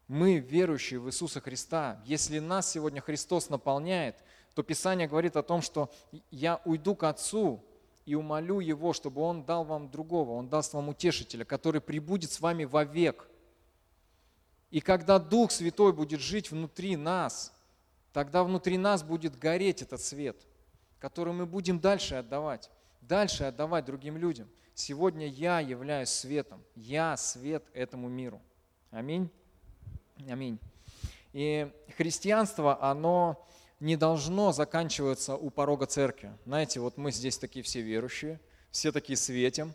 Мы, 0.08 0.38
верующие 0.38 1.00
в 1.00 1.08
Иисуса 1.08 1.40
Христа, 1.40 2.00
если 2.04 2.38
нас 2.38 2.70
сегодня 2.70 3.00
Христос 3.00 3.50
наполняет, 3.50 4.16
то 4.54 4.62
Писание 4.62 5.08
говорит 5.08 5.36
о 5.36 5.42
том, 5.42 5.62
что 5.62 5.90
я 6.30 6.60
уйду 6.64 6.94
к 6.94 7.04
Отцу, 7.04 7.64
и 8.04 8.14
умолю 8.14 8.60
Его, 8.60 8.92
чтобы 8.92 9.20
Он 9.20 9.44
дал 9.44 9.64
вам 9.64 9.90
другого, 9.90 10.32
Он 10.32 10.48
даст 10.48 10.74
вам 10.74 10.88
утешителя, 10.88 11.44
который 11.44 11.80
прибудет 11.80 12.30
с 12.30 12.40
вами 12.40 12.64
вовек. 12.64 13.28
И 14.70 14.80
когда 14.80 15.18
Дух 15.18 15.50
Святой 15.50 15.92
будет 15.92 16.20
жить 16.20 16.50
внутри 16.50 16.96
нас, 16.96 17.52
тогда 18.12 18.42
внутри 18.42 18.78
нас 18.78 19.02
будет 19.02 19.38
гореть 19.38 19.82
этот 19.82 20.00
свет, 20.00 20.36
который 20.98 21.32
мы 21.32 21.46
будем 21.46 21.78
дальше 21.78 22.16
отдавать, 22.16 22.70
дальше 23.00 23.44
отдавать 23.44 23.84
другим 23.84 24.16
людям. 24.16 24.48
Сегодня 24.74 25.26
я 25.26 25.60
являюсь 25.60 26.08
светом, 26.08 26.62
я 26.74 27.16
свет 27.16 27.64
этому 27.74 28.08
миру. 28.08 28.40
Аминь. 28.90 29.30
Аминь. 30.28 30.58
И 31.32 31.70
христианство, 31.96 32.82
оно 32.82 33.46
не 33.82 33.96
должно 33.96 34.52
заканчиваться 34.52 35.34
у 35.34 35.50
порога 35.50 35.86
церкви. 35.86 36.30
Знаете, 36.46 36.78
вот 36.78 36.96
мы 36.96 37.10
здесь 37.10 37.36
такие 37.36 37.64
все 37.64 37.80
верующие, 37.80 38.38
все 38.70 38.92
такие 38.92 39.16
светим, 39.16 39.74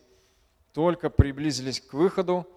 только 0.71 1.09
приблизились 1.09 1.81
к 1.81 1.91
выходу, 1.91 2.47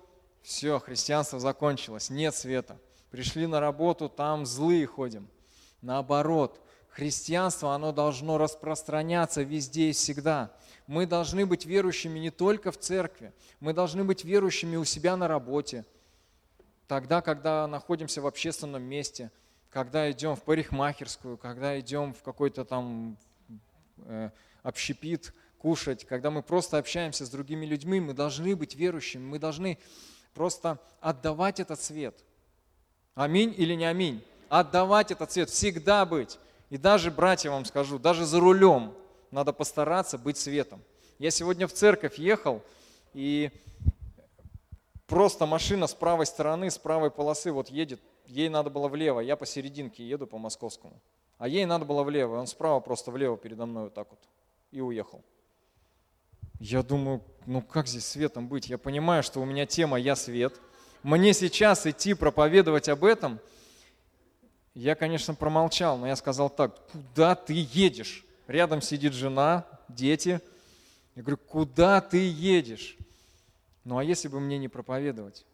все, 0.42 0.78
христианство 0.78 1.40
закончилось, 1.40 2.08
нет 2.08 2.36
света. 2.36 2.78
Пришли 3.10 3.48
на 3.48 3.58
работу, 3.58 4.08
там 4.08 4.46
злые 4.46 4.86
ходим. 4.86 5.28
Наоборот, 5.82 6.60
христианство, 6.88 7.74
оно 7.74 7.90
должно 7.90 8.38
распространяться 8.38 9.42
везде 9.42 9.90
и 9.90 9.92
всегда. 9.92 10.52
Мы 10.86 11.04
должны 11.04 11.46
быть 11.46 11.66
верующими 11.66 12.20
не 12.20 12.30
только 12.30 12.70
в 12.70 12.78
церкви, 12.78 13.32
мы 13.58 13.72
должны 13.72 14.04
быть 14.04 14.24
верующими 14.24 14.76
у 14.76 14.84
себя 14.84 15.16
на 15.16 15.26
работе, 15.26 15.84
тогда, 16.86 17.20
когда 17.22 17.66
находимся 17.66 18.22
в 18.22 18.28
общественном 18.28 18.84
месте– 18.84 19.32
когда 19.70 20.10
идем 20.10 20.34
в 20.34 20.42
парикмахерскую, 20.42 21.38
когда 21.38 21.78
идем 21.78 22.12
в 22.12 22.22
какой-то 22.22 22.64
там 22.64 23.16
э, 23.98 24.30
общепит 24.62 25.32
кушать, 25.58 26.04
когда 26.04 26.30
мы 26.30 26.42
просто 26.42 26.78
общаемся 26.78 27.24
с 27.24 27.30
другими 27.30 27.64
людьми, 27.64 28.00
мы 28.00 28.12
должны 28.12 28.56
быть 28.56 28.74
верующими, 28.74 29.22
мы 29.22 29.38
должны 29.38 29.78
просто 30.34 30.78
отдавать 31.00 31.60
этот 31.60 31.80
свет. 31.80 32.18
Аминь 33.14 33.54
или 33.56 33.74
не 33.74 33.84
аминь? 33.84 34.24
Отдавать 34.48 35.12
этот 35.12 35.30
свет, 35.30 35.50
всегда 35.50 36.04
быть. 36.04 36.38
И 36.70 36.76
даже, 36.76 37.10
братья, 37.10 37.50
вам 37.50 37.64
скажу, 37.64 37.98
даже 37.98 38.24
за 38.26 38.40
рулем 38.40 38.92
надо 39.30 39.52
постараться 39.52 40.18
быть 40.18 40.36
светом. 40.36 40.82
Я 41.18 41.30
сегодня 41.30 41.68
в 41.68 41.72
церковь 41.72 42.18
ехал, 42.18 42.62
и 43.12 43.50
просто 45.06 45.46
машина 45.46 45.86
с 45.86 45.94
правой 45.94 46.26
стороны, 46.26 46.70
с 46.70 46.78
правой 46.78 47.10
полосы 47.10 47.52
вот 47.52 47.68
едет 47.68 48.00
ей 48.30 48.48
надо 48.48 48.70
было 48.70 48.88
влево, 48.88 49.20
я 49.20 49.36
посерединке 49.36 50.08
еду 50.08 50.26
по 50.26 50.38
московскому. 50.38 51.00
А 51.38 51.48
ей 51.48 51.64
надо 51.66 51.84
было 51.84 52.02
влево, 52.02 52.38
он 52.38 52.46
справа 52.46 52.80
просто 52.80 53.10
влево 53.10 53.36
передо 53.36 53.66
мной 53.66 53.84
вот 53.84 53.94
так 53.94 54.08
вот 54.10 54.20
и 54.70 54.80
уехал. 54.80 55.22
Я 56.58 56.82
думаю, 56.82 57.22
ну 57.46 57.62
как 57.62 57.88
здесь 57.88 58.06
светом 58.06 58.48
быть? 58.48 58.68
Я 58.68 58.78
понимаю, 58.78 59.22
что 59.22 59.40
у 59.40 59.44
меня 59.44 59.66
тема 59.66 59.98
«Я 59.98 60.14
свет». 60.16 60.60
Мне 61.02 61.32
сейчас 61.32 61.86
идти 61.86 62.12
проповедовать 62.12 62.90
об 62.90 63.04
этом, 63.04 63.40
я, 64.74 64.94
конечно, 64.94 65.34
промолчал, 65.34 65.98
но 65.98 66.06
я 66.06 66.16
сказал 66.16 66.48
так, 66.48 66.86
куда 66.92 67.34
ты 67.34 67.54
едешь? 67.54 68.24
Рядом 68.46 68.80
сидит 68.80 69.14
жена, 69.14 69.66
дети. 69.88 70.40
Я 71.16 71.22
говорю, 71.22 71.38
куда 71.38 72.00
ты 72.00 72.28
едешь? 72.28 72.96
Ну 73.84 73.98
а 73.98 74.04
если 74.04 74.28
бы 74.28 74.40
мне 74.40 74.58
не 74.58 74.68
проповедовать? 74.68 75.44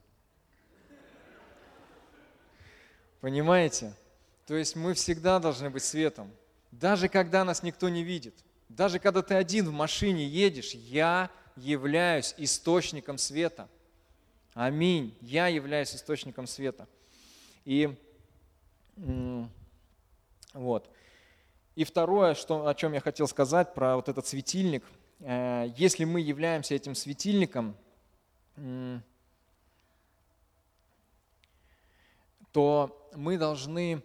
Понимаете? 3.26 3.92
То 4.46 4.54
есть 4.54 4.76
мы 4.76 4.94
всегда 4.94 5.40
должны 5.40 5.68
быть 5.68 5.82
светом. 5.82 6.30
Даже 6.70 7.08
когда 7.08 7.42
нас 7.44 7.64
никто 7.64 7.88
не 7.88 8.04
видит. 8.04 8.36
Даже 8.68 9.00
когда 9.00 9.20
ты 9.20 9.34
один 9.34 9.66
в 9.66 9.72
машине 9.72 10.24
едешь, 10.24 10.74
я 10.74 11.28
являюсь 11.56 12.36
источником 12.36 13.18
света. 13.18 13.68
Аминь. 14.54 15.12
Я 15.20 15.48
являюсь 15.48 15.92
источником 15.92 16.46
света. 16.46 16.86
И 17.64 17.92
вот. 20.52 20.88
И 21.74 21.82
второе, 21.82 22.34
что, 22.34 22.68
о 22.68 22.74
чем 22.76 22.92
я 22.92 23.00
хотел 23.00 23.26
сказать, 23.26 23.74
про 23.74 23.96
вот 23.96 24.08
этот 24.08 24.24
светильник. 24.24 24.84
Э, 25.18 25.66
если 25.76 26.04
мы 26.04 26.20
являемся 26.20 26.76
этим 26.76 26.94
светильником, 26.94 27.74
то 32.56 33.05
мы 33.16 33.38
должны 33.38 34.02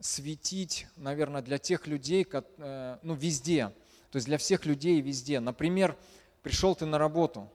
светить, 0.00 0.86
наверное, 0.96 1.42
для 1.42 1.58
тех 1.58 1.86
людей, 1.86 2.26
э, 2.30 2.98
ну, 3.02 3.14
везде, 3.14 3.68
то 4.10 4.16
есть 4.16 4.26
для 4.26 4.38
всех 4.38 4.66
людей 4.66 5.00
везде. 5.00 5.40
Например, 5.40 5.96
пришел 6.42 6.74
ты 6.74 6.86
на 6.86 6.98
работу, 6.98 7.50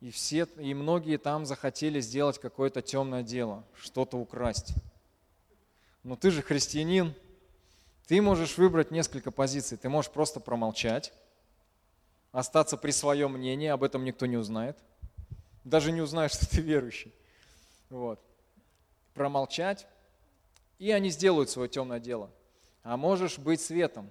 и, 0.00 0.10
все, 0.10 0.46
и 0.56 0.72
многие 0.72 1.18
там 1.18 1.44
захотели 1.44 2.00
сделать 2.00 2.38
какое-то 2.38 2.80
темное 2.80 3.22
дело, 3.22 3.64
что-то 3.74 4.16
украсть. 4.16 4.74
Но 6.02 6.16
ты 6.16 6.30
же 6.30 6.40
христианин, 6.40 7.14
ты 8.06 8.22
можешь 8.22 8.56
выбрать 8.56 8.90
несколько 8.90 9.30
позиций. 9.30 9.76
Ты 9.76 9.88
можешь 9.88 10.10
просто 10.10 10.40
промолчать, 10.40 11.12
остаться 12.32 12.76
при 12.76 12.90
своем 12.90 13.34
мнении, 13.34 13.68
об 13.68 13.84
этом 13.84 14.04
никто 14.04 14.26
не 14.26 14.36
узнает. 14.36 14.78
Даже 15.62 15.92
не 15.92 16.00
узнает, 16.00 16.32
что 16.32 16.48
ты 16.48 16.60
верующий. 16.60 17.14
Вот. 17.90 18.20
Промолчать, 19.14 19.86
и 20.78 20.90
они 20.90 21.10
сделают 21.10 21.50
свое 21.50 21.68
темное 21.68 22.00
дело. 22.00 22.30
А 22.82 22.96
можешь 22.96 23.38
быть 23.38 23.60
светом. 23.60 24.10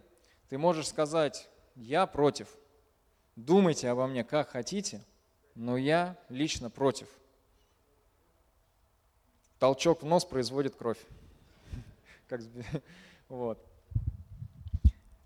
Ты 0.49 0.57
можешь 0.57 0.87
сказать, 0.87 1.49
я 1.75 2.05
против. 2.05 2.47
Думайте 3.35 3.89
обо 3.89 4.07
мне 4.07 4.23
как 4.23 4.49
хотите, 4.49 5.03
но 5.55 5.77
я 5.77 6.17
лично 6.29 6.69
против. 6.69 7.07
Толчок 9.57 10.03
в 10.03 10.05
нос 10.05 10.25
производит 10.25 10.75
кровь. 10.75 10.99
Вот. 13.29 13.63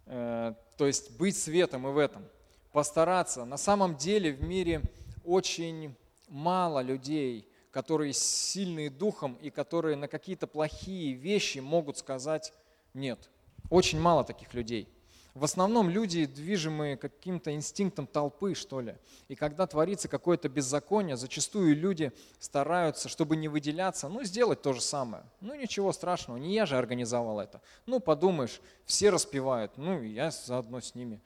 Э, 0.06 0.54
то 0.78 0.86
есть 0.86 1.18
быть 1.18 1.38
светом 1.38 1.88
и 1.88 1.92
в 1.92 1.98
этом. 1.98 2.26
Постараться. 2.72 3.46
На 3.46 3.58
самом 3.58 3.96
деле 3.96 4.34
в 4.34 4.44
мире 4.44 4.82
очень 5.24 5.96
мало 6.28 6.82
людей, 6.82 7.48
которые 7.74 8.14
сильные 8.14 8.92
духом 8.92 9.34
и 9.42 9.50
которые 9.50 9.96
на 9.98 10.08
какие-то 10.08 10.46
плохие 10.46 11.14
вещи 11.14 11.58
могут 11.58 11.98
сказать 11.98 12.54
«нет». 12.94 13.30
Очень 13.70 14.00
мало 14.00 14.24
таких 14.24 14.54
людей. 14.54 14.88
В 15.34 15.44
основном 15.44 15.90
люди 15.90 16.28
движимые 16.28 16.96
каким-то 16.96 17.52
инстинктом 17.56 18.06
толпы, 18.06 18.54
что 18.54 18.82
ли. 18.82 18.96
И 19.28 19.36
когда 19.36 19.66
творится 19.66 20.08
какое-то 20.08 20.48
беззаконие, 20.48 21.18
зачастую 21.18 21.76
люди 21.76 22.12
стараются, 22.38 23.10
чтобы 23.10 23.36
не 23.36 23.48
выделяться, 23.48 24.08
ну, 24.08 24.24
сделать 24.24 24.62
то 24.62 24.74
же 24.74 24.82
самое. 24.82 25.24
Ну, 25.42 25.56
ничего 25.56 25.92
страшного, 25.92 26.38
не 26.38 26.54
я 26.54 26.68
же 26.68 26.78
организовал 26.78 27.40
это. 27.40 27.60
Ну, 27.88 28.00
подумаешь, 28.00 28.62
все 28.86 29.10
распевают, 29.10 29.76
ну, 29.78 30.04
я 30.04 30.30
заодно 30.30 30.80
с 30.80 30.94
ними. 30.94 31.20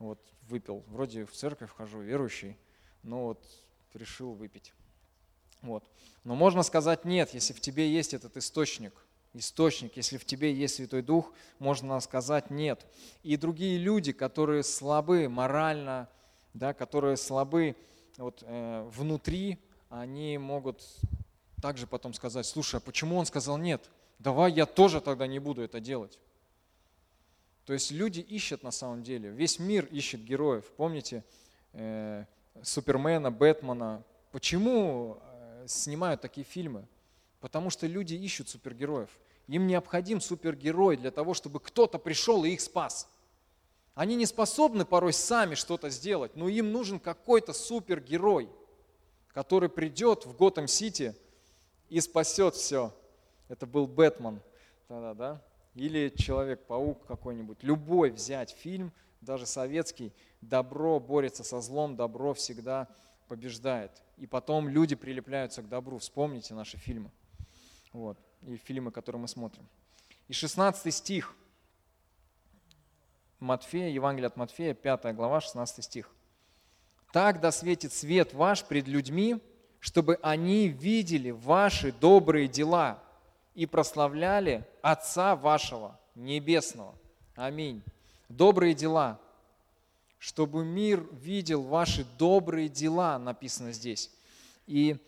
Вот, 0.00 0.18
выпил. 0.48 0.82
Вроде 0.88 1.24
в 1.24 1.30
церковь 1.30 1.70
хожу, 1.70 2.00
верующий, 2.00 2.56
но 3.04 3.26
вот 3.26 3.44
решил 3.94 4.32
выпить. 4.32 4.72
Вот. 5.62 5.84
Но 6.24 6.34
можно 6.34 6.62
сказать 6.62 7.04
нет, 7.04 7.34
если 7.34 7.52
в 7.52 7.60
тебе 7.60 7.90
есть 7.90 8.14
этот 8.14 8.36
источник– 8.36 8.92
источник, 9.34 9.96
если 9.96 10.16
в 10.16 10.24
тебе 10.24 10.52
есть 10.52 10.76
Святой 10.76 11.02
Дух, 11.02 11.32
можно 11.58 11.98
сказать 12.00 12.50
нет. 12.50 12.86
И 13.22 13.36
другие 13.36 13.78
люди, 13.78 14.12
которые 14.12 14.62
слабы 14.62 15.28
морально, 15.28 16.08
да, 16.54 16.74
которые 16.74 17.16
слабы 17.16 17.76
вот, 18.16 18.42
э, 18.46 18.88
внутри, 18.90 19.58
они 19.88 20.38
могут 20.38 20.84
также 21.62 21.86
потом 21.86 22.14
сказать, 22.14 22.46
слушай, 22.46 22.76
а 22.76 22.80
почему 22.80 23.16
он 23.16 23.26
сказал 23.26 23.58
нет? 23.58 23.88
Давай 24.18 24.52
я 24.52 24.66
тоже 24.66 25.00
тогда 25.00 25.26
не 25.26 25.38
буду 25.38 25.62
это 25.62 25.80
делать. 25.80 26.18
То 27.66 27.72
есть 27.72 27.90
люди 27.92 28.20
ищут 28.20 28.62
на 28.62 28.70
самом 28.70 29.02
деле, 29.02 29.30
весь 29.30 29.58
мир 29.58 29.84
ищет 29.86 30.24
героев. 30.24 30.64
Помните 30.76 31.24
э, 31.72 32.24
Супермена, 32.62 33.30
Бэтмена? 33.30 34.02
Почему 34.32 35.20
снимают 35.66 36.20
такие 36.20 36.44
фильмы? 36.44 36.86
Потому 37.40 37.70
что 37.70 37.86
люди 37.86 38.14
ищут 38.14 38.48
супергероев. 38.48 39.10
Им 39.48 39.66
необходим 39.66 40.20
супергерой 40.20 40.96
для 40.96 41.10
того, 41.10 41.34
чтобы 41.34 41.60
кто-то 41.60 41.98
пришел 41.98 42.44
и 42.44 42.50
их 42.50 42.60
спас. 42.60 43.08
Они 43.94 44.14
не 44.14 44.26
способны 44.26 44.84
порой 44.84 45.12
сами 45.12 45.54
что-то 45.54 45.90
сделать, 45.90 46.36
но 46.36 46.48
им 46.48 46.70
нужен 46.72 47.00
какой-то 47.00 47.52
супергерой, 47.52 48.48
который 49.28 49.68
придет 49.68 50.26
в 50.26 50.36
Готэм-Сити 50.36 51.16
и 51.88 52.00
спасет 52.00 52.54
все. 52.54 52.94
Это 53.48 53.66
был 53.66 53.86
Бэтмен 53.86 54.40
тогда, 54.86 55.14
да? 55.14 55.42
Или 55.74 56.08
Человек-паук 56.16 57.06
какой-нибудь. 57.06 57.62
Любой 57.62 58.10
взять 58.10 58.50
фильм, 58.50 58.92
даже 59.20 59.46
советский, 59.46 60.12
добро 60.40 60.98
борется 61.00 61.44
со 61.44 61.60
злом, 61.60 61.96
добро 61.96 62.34
всегда 62.34 62.88
побеждает. 63.30 63.92
И 64.16 64.26
потом 64.26 64.68
люди 64.68 64.96
прилепляются 64.96 65.62
к 65.62 65.68
добру. 65.68 65.98
Вспомните 65.98 66.52
наши 66.52 66.76
фильмы 66.76 67.12
вот, 67.92 68.18
и 68.42 68.56
фильмы, 68.56 68.90
которые 68.90 69.22
мы 69.22 69.28
смотрим. 69.28 69.68
И 70.26 70.32
16 70.32 70.92
стих 70.92 71.36
Матфея, 73.38 73.88
Евангелие 73.88 74.26
от 74.26 74.36
Матфея, 74.36 74.74
5 74.74 75.14
глава, 75.14 75.40
16 75.40 75.84
стих. 75.84 76.10
«Так 77.12 77.40
да 77.40 77.52
светит 77.52 77.92
свет 77.92 78.34
ваш 78.34 78.64
пред 78.64 78.88
людьми, 78.88 79.40
чтобы 79.78 80.18
они 80.22 80.66
видели 80.66 81.30
ваши 81.30 81.92
добрые 81.92 82.48
дела 82.48 83.00
и 83.54 83.64
прославляли 83.64 84.68
Отца 84.82 85.36
вашего 85.36 86.00
Небесного». 86.16 86.96
Аминь. 87.36 87.82
Добрые 88.28 88.74
дела. 88.74 89.20
Чтобы 90.20 90.66
мир 90.66 91.08
видел 91.12 91.62
ваши 91.62 92.04
добрые 92.18 92.68
дела, 92.68 93.18
написано 93.18 93.72
здесь. 93.72 94.10
И 94.66 94.98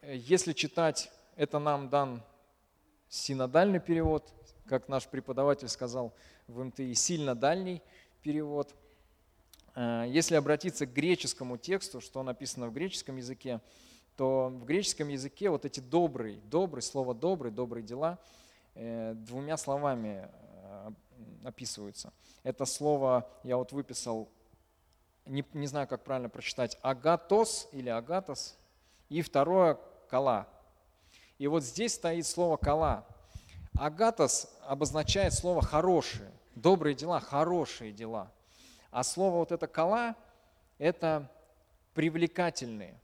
э, 0.00 0.16
если 0.16 0.54
читать 0.54 1.12
это 1.36 1.58
нам 1.58 1.90
дан 1.90 2.22
синодальный 3.10 3.80
перевод, 3.80 4.32
как 4.64 4.88
наш 4.88 5.06
преподаватель 5.08 5.68
сказал 5.68 6.14
в 6.48 6.64
МТИ, 6.64 6.94
сильно 6.94 7.34
дальний 7.34 7.82
перевод. 8.22 8.74
Э, 9.74 10.06
если 10.08 10.36
обратиться 10.36 10.86
к 10.86 10.94
греческому 10.94 11.58
тексту, 11.58 12.00
что 12.00 12.22
написано 12.22 12.68
в 12.68 12.72
греческом 12.72 13.18
языке, 13.18 13.60
то 14.16 14.48
в 14.48 14.64
греческом 14.64 15.08
языке 15.08 15.50
вот 15.50 15.66
эти 15.66 15.80
добрые, 15.80 16.40
добрый, 16.50 16.80
слово 16.82 17.14
добрый, 17.14 17.52
добрые 17.52 17.84
дела 17.84 18.18
э, 18.74 19.12
двумя 19.16 19.58
словами 19.58 20.26
описываются. 21.44 22.10
Это 22.42 22.64
слово 22.64 23.28
я 23.42 23.58
вот 23.58 23.72
выписал, 23.72 24.30
не, 25.26 25.44
не 25.52 25.66
знаю, 25.66 25.86
как 25.86 26.04
правильно 26.04 26.28
прочитать, 26.28 26.78
агатос 26.82 27.68
или 27.72 27.88
агатос, 27.88 28.56
и 29.08 29.22
второе 29.22 29.78
кала, 30.08 30.48
и 31.38 31.46
вот 31.48 31.62
здесь 31.62 31.94
стоит 31.94 32.26
слово 32.26 32.56
«кала». 32.56 33.06
Агатос 33.78 34.48
обозначает 34.62 35.34
слово 35.34 35.60
«хорошие», 35.60 36.30
добрые 36.54 36.94
дела, 36.94 37.20
хорошие 37.20 37.92
дела. 37.92 38.32
А 38.90 39.02
слово 39.04 39.36
вот 39.36 39.52
это 39.52 39.66
«кала»– 39.66 40.16
это 40.78 41.30
привлекательные, 41.92 42.98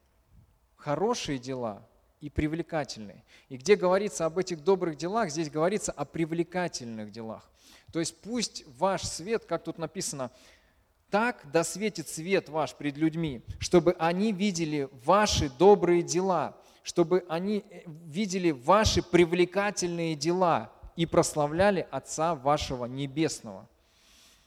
хорошие 0.77 1.39
дела 1.39 1.87
и 2.21 2.31
привлекательные. 2.31 3.23
И 3.51 3.59
где 3.59 3.77
говорится 3.77 4.25
об 4.25 4.39
этих 4.39 4.65
добрых 4.65 4.97
делах, 4.97 5.31
здесь 5.31 5.51
говорится 5.51 5.93
о 5.93 6.07
привлекательных 6.07 7.11
делах. 7.11 7.51
То 7.93 8.01
есть 8.01 8.19
пусть 8.23 8.65
ваш 8.79 9.03
свет, 9.03 9.45
как 9.45 9.65
тут 9.65 9.77
написано, 9.77 10.31
так 11.13 11.45
да 11.53 11.63
светит 11.63 12.09
свет 12.09 12.49
ваш 12.49 12.75
пред 12.75 12.97
людьми, 12.97 13.43
чтобы 13.61 13.95
они 14.01 14.33
видели 14.33 14.89
ваши 15.05 15.49
добрые 15.49 16.03
дела 16.03 16.57
чтобы 16.83 17.25
они 17.29 17.65
э, 17.71 17.83
видели 17.87 18.51
ваши 18.51 19.03
привлекательные 19.03 20.15
дела 20.15 20.73
и 20.97 21.07
прославляли 21.07 21.87
Отца 21.91 22.35
вашего 22.35 22.87
Небесного. 22.87 23.69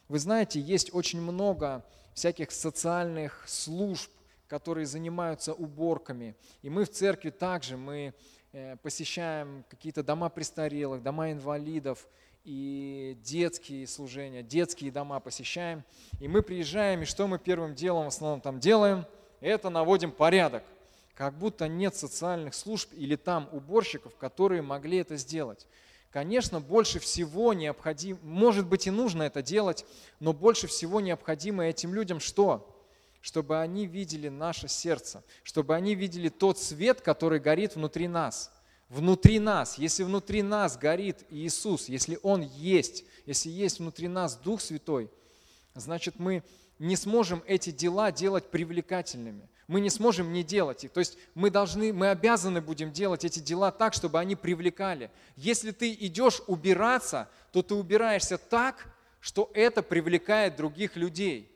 Вы 0.07 0.19
знаете, 0.19 0.59
есть 0.59 0.93
очень 0.93 1.21
много 1.21 1.83
всяких 2.13 2.51
социальных 2.51 3.43
служб, 3.47 4.11
которые 4.47 4.85
занимаются 4.85 5.53
уборками. 5.53 6.35
И 6.61 6.69
мы 6.69 6.85
в 6.85 6.91
церкви 6.91 7.31
также, 7.31 7.77
мы 7.77 8.13
э, 8.51 8.75
посещаем 8.77 9.63
какие-то 9.69 10.03
дома 10.03 10.29
престарелых, 10.29 11.01
дома 11.01 11.31
инвалидов, 11.31 12.07
и 12.45 13.17
детские 13.23 13.87
служения, 13.87 14.43
детские 14.43 14.91
дома 14.91 15.19
посещаем. 15.19 15.83
И 16.19 16.27
мы 16.27 16.43
приезжаем, 16.43 17.01
и 17.01 17.05
что 17.05 17.27
мы 17.27 17.39
первым 17.39 17.73
делом 17.73 18.05
в 18.05 18.09
основном 18.09 18.39
там 18.39 18.59
делаем? 18.59 19.05
Это 19.41 19.69
наводим 19.69 20.11
порядок. 20.11 20.63
Как 21.15 21.33
будто 21.33 21.67
нет 21.67 21.95
социальных 21.95 22.53
служб 22.53 22.89
или 22.93 23.15
там 23.15 23.49
уборщиков, 23.51 24.15
которые 24.15 24.61
могли 24.61 24.99
это 24.99 25.17
сделать. 25.17 25.65
Конечно, 26.11 26.61
больше 26.61 26.99
всего 26.99 27.53
необходимо, 27.53 28.19
может 28.21 28.67
быть 28.67 28.85
и 28.87 28.91
нужно 28.91 29.23
это 29.23 29.41
делать, 29.41 29.85
но 30.19 30.31
больше 30.31 30.67
всего 30.67 31.01
необходимо 31.01 31.65
этим 31.65 31.93
людям 31.93 32.19
что? 32.19 32.71
Чтобы 33.21 33.59
они 33.59 33.87
видели 33.87 34.29
наше 34.29 34.67
сердце, 34.67 35.23
чтобы 35.43 35.75
они 35.75 35.95
видели 35.95 36.29
тот 36.29 36.59
свет, 36.59 37.01
который 37.01 37.39
горит 37.39 37.75
внутри 37.75 38.07
нас– 38.07 38.51
внутри 38.89 39.39
нас, 39.39 39.77
если 39.77 40.03
внутри 40.03 40.41
нас 40.41 40.77
горит 40.77 41.23
Иисус, 41.29 41.89
если 41.89 42.19
Он 42.23 42.41
есть, 42.41 43.05
если 43.25 43.49
есть 43.49 43.79
внутри 43.79 44.07
нас 44.07 44.35
Дух 44.35 44.61
Святой, 44.61 45.09
значит 45.73 46.19
мы 46.19 46.43
не 46.79 46.95
сможем 46.95 47.43
эти 47.47 47.71
дела 47.71 48.11
делать 48.11 48.49
привлекательными. 48.49 49.49
Мы 49.67 49.81
не 49.81 49.89
сможем 49.89 50.31
не 50.31 50.43
делать 50.43 50.83
их. 50.83 50.91
То 50.91 50.99
есть 50.99 51.17
мы 51.33 51.49
должны, 51.49 51.91
мы 51.91 52.09
обязаны 52.09 52.61
будем 52.61 52.91
делать 52.91 53.25
эти 53.25 53.39
дела 53.39 53.71
так, 53.71 53.93
чтобы 53.93 54.19
они 54.19 54.35
привлекали. 54.35 55.09
Если 55.35 55.71
ты 55.71 55.91
идешь 55.91 56.41
убираться, 56.45 57.29
то 57.51 57.63
ты 57.63 57.73
убираешься 57.73 58.37
так, 58.37 58.87
что 59.19 59.49
это 59.55 59.81
привлекает 59.81 60.55
других 60.55 60.95
людей. 60.95 61.51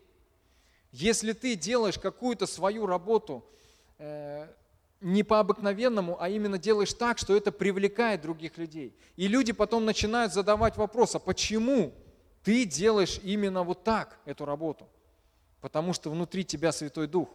Если 0.91 1.33
ты 1.33 1.55
делаешь 1.55 1.99
какую-то 1.99 2.47
свою 2.47 2.87
работу, 2.87 3.45
э, 3.99 4.47
не 5.01 5.23
по 5.23 5.39
обыкновенному, 5.39 6.17
а 6.19 6.29
именно 6.29 6.57
делаешь 6.57 6.93
так, 6.93 7.17
что 7.17 7.35
это 7.35 7.51
привлекает 7.51 8.21
других 8.21 8.57
людей. 8.57 8.95
И 9.15 9.27
люди 9.27 9.53
потом 9.53 9.85
начинают 9.85 10.33
задавать 10.33 10.77
вопрос, 10.77 11.15
а 11.15 11.19
почему 11.19 11.93
ты 12.43 12.65
делаешь 12.65 13.19
именно 13.23 13.63
вот 13.63 13.83
так 13.83 14.19
эту 14.25 14.45
работу? 14.45 14.87
Потому 15.61 15.93
что 15.93 16.09
внутри 16.09 16.43
тебя 16.43 16.71
Святой 16.71 17.07
Дух. 17.07 17.29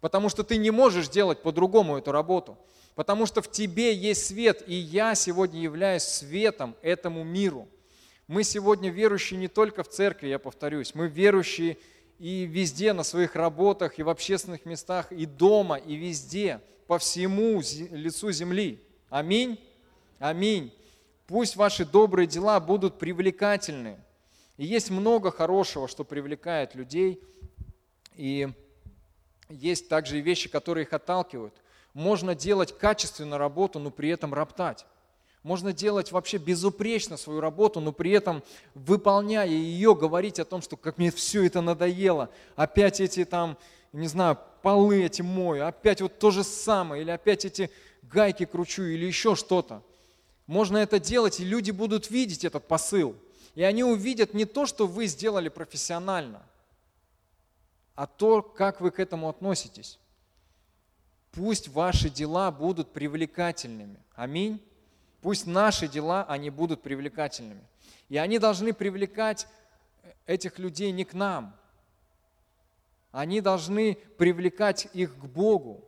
Потому 0.00 0.28
что 0.28 0.44
ты 0.44 0.56
не 0.56 0.70
можешь 0.70 1.08
делать 1.08 1.42
по-другому 1.42 1.96
эту 1.96 2.12
работу. 2.12 2.58
Потому 2.94 3.26
что 3.26 3.42
в 3.42 3.50
тебе 3.50 3.94
есть 3.94 4.26
свет, 4.26 4.62
и 4.66 4.74
я 4.74 5.14
сегодня 5.14 5.60
являюсь 5.60 6.02
светом 6.02 6.76
этому 6.82 7.24
миру. 7.24 7.68
Мы 8.26 8.44
сегодня 8.44 8.90
верующие 8.90 9.38
не 9.38 9.48
только 9.48 9.82
в 9.82 9.88
церкви, 9.88 10.28
я 10.28 10.38
повторюсь, 10.38 10.94
мы 10.94 11.08
верующие 11.08 11.76
и 12.18 12.46
везде, 12.46 12.92
на 12.92 13.02
своих 13.02 13.36
работах, 13.36 13.98
и 13.98 14.02
в 14.02 14.08
общественных 14.08 14.64
местах, 14.64 15.12
и 15.12 15.26
дома, 15.26 15.76
и 15.76 15.94
везде– 15.94 16.60
по 16.86 16.98
всему 16.98 17.60
лицу 17.90 18.30
земли. 18.32 18.80
Аминь. 19.08 19.58
Аминь. 20.18 20.72
Пусть 21.26 21.56
ваши 21.56 21.84
добрые 21.84 22.26
дела 22.26 22.60
будут 22.60 22.98
привлекательны. 22.98 23.98
И 24.56 24.66
есть 24.66 24.90
много 24.90 25.30
хорошего, 25.30 25.88
что 25.88 26.04
привлекает 26.04 26.74
людей. 26.74 27.20
И 28.16 28.48
есть 29.48 29.88
также 29.88 30.18
и 30.18 30.22
вещи, 30.22 30.48
которые 30.48 30.84
их 30.84 30.92
отталкивают. 30.92 31.54
Можно 31.94 32.34
делать 32.34 32.76
качественную 32.76 33.38
работу, 33.38 33.78
но 33.78 33.90
при 33.90 34.10
этом 34.10 34.34
роптать. 34.34 34.84
Можно 35.44 35.74
делать 35.74 36.10
вообще 36.10 36.38
безупречно 36.38 37.18
свою 37.18 37.40
работу, 37.40 37.78
но 37.78 37.92
при 37.92 38.12
этом, 38.12 38.42
выполняя 38.74 39.46
ее, 39.46 39.94
говорить 39.94 40.40
о 40.40 40.46
том, 40.46 40.62
что 40.62 40.78
как 40.78 40.96
мне 40.96 41.10
все 41.10 41.44
это 41.44 41.60
надоело, 41.60 42.30
опять 42.56 42.98
эти 42.98 43.26
там, 43.26 43.58
не 43.92 44.08
знаю, 44.08 44.38
полы 44.62 45.04
эти 45.04 45.20
мою, 45.20 45.66
опять 45.66 46.00
вот 46.00 46.18
то 46.18 46.30
же 46.30 46.44
самое, 46.44 47.02
или 47.02 47.10
опять 47.10 47.44
эти 47.44 47.70
гайки 48.00 48.46
кручу, 48.46 48.84
или 48.84 49.04
еще 49.04 49.34
что-то. 49.34 49.82
Можно 50.46 50.78
это 50.78 50.98
делать, 50.98 51.38
и 51.40 51.44
люди 51.44 51.72
будут 51.72 52.10
видеть 52.10 52.46
этот 52.46 52.66
посыл. 52.66 53.14
И 53.54 53.62
они 53.62 53.84
увидят 53.84 54.32
не 54.32 54.46
то, 54.46 54.64
что 54.64 54.86
вы 54.86 55.06
сделали 55.06 55.50
профессионально, 55.50 56.42
а 57.94 58.06
то, 58.06 58.40
как 58.40 58.80
вы 58.80 58.90
к 58.90 58.98
этому 58.98 59.28
относитесь. 59.28 59.98
Пусть 61.32 61.68
ваши 61.68 62.08
дела 62.08 62.50
будут 62.50 62.92
привлекательными. 62.92 63.98
Аминь. 64.14 64.62
Пусть 65.24 65.46
наши 65.46 65.88
дела, 65.88 66.26
они 66.28 66.50
будут 66.50 66.82
привлекательными. 66.82 67.62
И 68.10 68.18
они 68.18 68.38
должны 68.38 68.74
привлекать 68.74 69.48
этих 70.26 70.58
людей 70.58 70.92
не 70.92 71.06
к 71.06 71.14
нам, 71.14 71.56
они 73.10 73.40
должны 73.40 73.94
привлекать 74.18 74.86
их 74.92 75.16
к 75.16 75.24
Богу. 75.24 75.82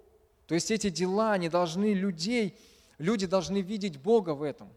То 0.46 0.54
есть 0.54 0.70
эти 0.70 0.88
дела, 0.88 1.32
они 1.32 1.50
должны 1.50 1.92
людей, 1.92 2.58
люди 2.96 3.26
должны 3.26 3.60
видеть 3.60 3.98
Бога 3.98 4.30
в 4.30 4.42
этом. 4.42 4.70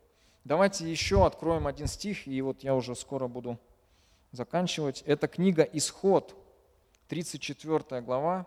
Давайте 0.43 0.91
еще 0.91 1.25
откроем 1.25 1.65
один 1.65 1.87
стих, 1.87 2.27
и 2.27 2.41
вот 2.41 2.61
я 2.61 2.75
уже 2.75 2.97
скоро 2.97 3.29
буду 3.29 3.57
заканчивать. 4.33 5.03
Это 5.05 5.29
книга 5.29 5.63
«Исход», 5.63 6.35
34 7.07 8.01
глава, 8.01 8.45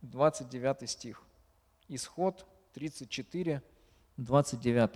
29 0.00 0.90
стих. 0.90 1.22
Исход 1.86 2.44
34, 2.74 3.62
29. 4.16 4.90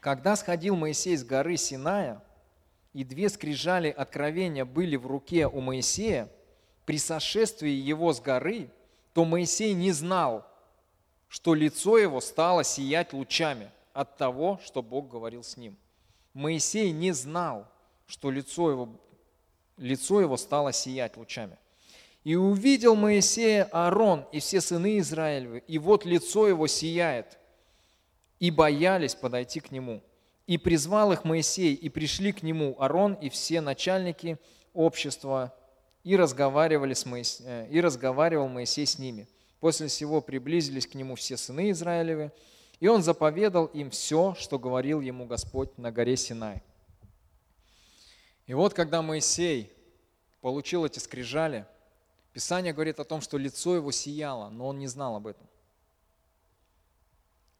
Когда 0.00 0.34
сходил 0.34 0.74
Моисей 0.74 1.16
с 1.16 1.24
горы 1.24 1.56
Синая, 1.56 2.20
и 2.92 3.04
две 3.04 3.28
скрижали 3.28 3.88
откровения 3.88 4.64
были 4.64 4.96
в 4.96 5.06
руке 5.06 5.46
у 5.46 5.60
Моисея, 5.60 6.28
при 6.84 6.98
сошествии 6.98 7.70
его 7.70 8.12
с 8.12 8.20
горы, 8.20 8.68
то 9.14 9.24
Моисей 9.24 9.72
не 9.72 9.92
знал, 9.92 10.46
что 11.28 11.54
лицо 11.54 11.96
его 11.96 12.20
стало 12.20 12.64
сиять 12.64 13.12
лучами 13.12 13.70
от 13.92 14.16
того, 14.16 14.60
что 14.64 14.82
Бог 14.82 15.08
говорил 15.08 15.42
с 15.42 15.56
ним. 15.56 15.76
Моисей 16.34 16.92
не 16.92 17.12
знал, 17.12 17.66
что 18.06 18.30
лицо 18.30 18.70
его, 18.70 18.88
лицо 19.76 20.20
его 20.20 20.36
стало 20.36 20.72
сиять 20.72 21.16
лучами. 21.16 21.56
И 22.24 22.36
увидел 22.36 22.94
Моисея 22.94 23.64
Аарон 23.72 24.26
и 24.32 24.40
все 24.40 24.60
сыны 24.60 24.98
Израилевы, 24.98 25.62
и 25.66 25.78
вот 25.78 26.04
лицо 26.04 26.48
его 26.48 26.66
сияет– 26.66 27.38
и 28.42 28.50
боялись 28.50 29.14
подойти 29.14 29.60
к 29.60 29.70
нему. 29.70 30.02
И 30.48 30.58
призвал 30.58 31.12
их 31.12 31.22
Моисей, 31.22 31.74
и 31.74 31.88
пришли 31.88 32.32
к 32.32 32.42
нему 32.42 32.74
Арон 32.80 33.14
и 33.14 33.28
все 33.28 33.60
начальники 33.60 34.36
общества, 34.72 35.54
и, 36.02 36.16
разговаривали 36.16 36.92
с 36.92 37.06
Моисеем, 37.06 37.48
э, 37.48 37.68
и 37.70 37.80
разговаривал 37.80 38.48
Моисей 38.48 38.84
с 38.84 38.98
ними. 38.98 39.28
После 39.60 39.86
всего 39.86 40.20
приблизились 40.20 40.88
к 40.88 40.94
нему 40.94 41.14
все 41.14 41.36
сыны 41.36 41.70
Израилевы, 41.70 42.32
и 42.82 42.88
он 42.88 43.00
заповедал 43.04 43.66
им 43.66 43.90
все, 43.90 44.34
что 44.34 44.58
говорил 44.58 45.00
ему 45.00 45.24
Господь 45.24 45.78
на 45.78 45.92
горе 45.92 46.16
Синай. 46.16 46.64
И 48.46 48.54
вот 48.54 48.74
когда 48.74 49.02
Моисей 49.02 49.72
получил 50.40 50.84
эти 50.84 50.98
скрижали, 50.98 51.64
Писание 52.32 52.72
говорит 52.72 52.98
о 52.98 53.04
том, 53.04 53.20
что 53.20 53.38
лицо 53.38 53.76
его 53.76 53.92
сияло, 53.92 54.48
но 54.48 54.66
он 54.66 54.80
не 54.80 54.88
знал 54.88 55.14
об 55.14 55.28
этом. 55.28 55.46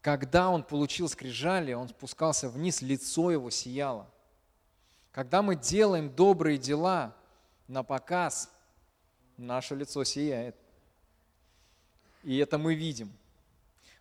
Когда 0.00 0.50
он 0.50 0.64
получил 0.64 1.08
скрижали, 1.08 1.72
он 1.72 1.88
спускался 1.88 2.48
вниз, 2.48 2.82
лицо 2.82 3.30
его 3.30 3.48
сияло. 3.48 4.11
Когда 5.12 5.40
мы 5.40 5.54
делаем 5.54 6.12
добрые 6.12 6.58
дела 6.58 7.14
на 7.68 7.85
показ, 7.85 8.50
наше 9.37 9.76
лицо 9.76 10.02
сияет. 10.02 10.56
И 12.24 12.38
это 12.38 12.58
мы 12.58 12.74
видим. 12.74 13.16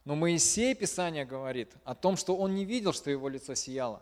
Но 0.06 0.16
Моисей, 0.16 0.74
Писание 0.74 1.26
говорит 1.26 1.74
о 1.84 1.94
том, 1.96 2.18
что 2.18 2.36
он 2.36 2.56
не 2.56 2.66
видел, 2.66 2.94
что 2.94 3.12
его 3.12 3.30
лицо 3.30 3.54
сияло. 3.54 4.02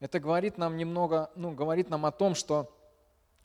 Это 0.00 0.20
говорит 0.20 0.58
нам 0.58 0.76
немного, 0.76 1.30
ну, 1.36 1.52
говорит 1.52 1.88
нам 1.90 2.06
о 2.06 2.12
том, 2.12 2.34
что 2.34 2.72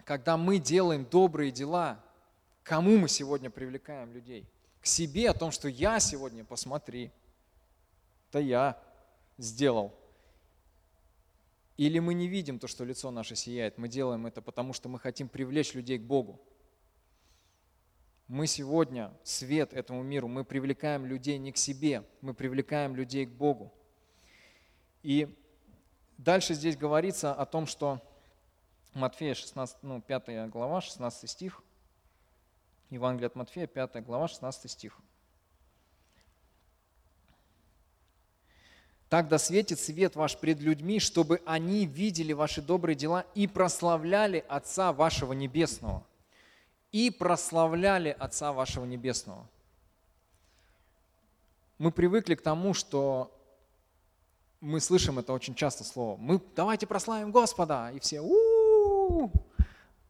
когда 0.03 0.37
мы 0.37 0.57
делаем 0.57 1.05
добрые 1.05 1.51
дела, 1.51 2.03
кому 2.63 2.97
мы 2.97 3.07
сегодня 3.07 3.49
привлекаем 3.49 4.11
людей– 4.11 4.45
к 4.81 4.87
себе 4.87 5.29
о 5.29 5.33
том, 5.33 5.51
что 5.51 5.69
я 5.69 5.99
сегодня, 5.99 6.43
посмотри, 6.43 7.11
это 8.29 8.39
я 8.39 8.81
сделал. 9.37 9.93
Или 11.77 11.99
мы 11.99 12.13
не 12.13 12.27
видим 12.27 12.59
то, 12.59 12.67
что 12.67 12.83
лицо 12.83 13.11
наше 13.11 13.35
сияет, 13.35 13.77
мы 13.77 13.87
делаем 13.87 14.25
это 14.25 14.41
потому, 14.41 14.73
что 14.73 14.89
мы 14.89 14.99
хотим 14.99 15.29
привлечь 15.29 15.73
людей 15.73 15.99
к 15.99 16.01
Богу. 16.01 16.39
Мы 18.31 18.47
сегодня 18.47 19.11
свет 19.25 19.73
этому 19.73 20.03
миру, 20.03 20.29
мы 20.29 20.45
привлекаем 20.45 21.05
людей 21.05 21.37
не 21.37 21.51
к 21.51 21.57
себе, 21.57 22.07
мы 22.21 22.33
привлекаем 22.33 22.95
людей 22.95 23.25
к 23.25 23.29
Богу. 23.29 23.73
И 25.03 25.35
дальше 26.17 26.53
здесь 26.53 26.77
говорится 26.77 27.33
о 27.33 27.45
том, 27.45 27.65
что 27.67 28.01
Матфея 28.93 29.33
16, 29.33 29.79
ну, 29.81 30.01
5 30.01 30.49
глава, 30.49 30.79
16 30.79 31.29
стих– 31.29 31.61
Евангелие 32.89 33.27
от 33.27 33.35
Матфея, 33.35 33.67
5 33.67 34.01
глава, 34.05 34.29
16 34.29 34.71
стих. 34.71 34.97
Тогда 39.09 39.39
светит 39.39 39.77
свет 39.77 40.15
ваш 40.15 40.37
пред 40.37 40.61
людьми, 40.61 41.01
чтобы 41.01 41.41
они 41.45 41.85
видели 41.85 42.31
ваши 42.31 42.61
добрые 42.61 42.95
дела 42.95 43.25
и 43.35 43.45
прославляли 43.45 44.45
Отца 44.47 44.93
вашего 44.93 45.33
Небесного. 45.33 46.05
И 46.91 47.09
прославляли 47.09 48.15
Отца 48.19 48.51
вашего 48.51 48.85
Небесного. 48.85 49.47
Мы 51.77 51.91
привыкли 51.91 52.35
к 52.35 52.41
тому, 52.41 52.73
что 52.73 53.35
мы 54.59 54.79
слышим 54.79 55.17
это 55.17 55.33
очень 55.33 55.55
часто 55.55 55.83
слово. 55.83 56.17
Мы 56.17 56.39
давайте 56.55 56.85
прославим 56.85 57.31
Господа, 57.31 57.91
и 57.91 57.99
все 57.99 58.21
у, 58.21 59.31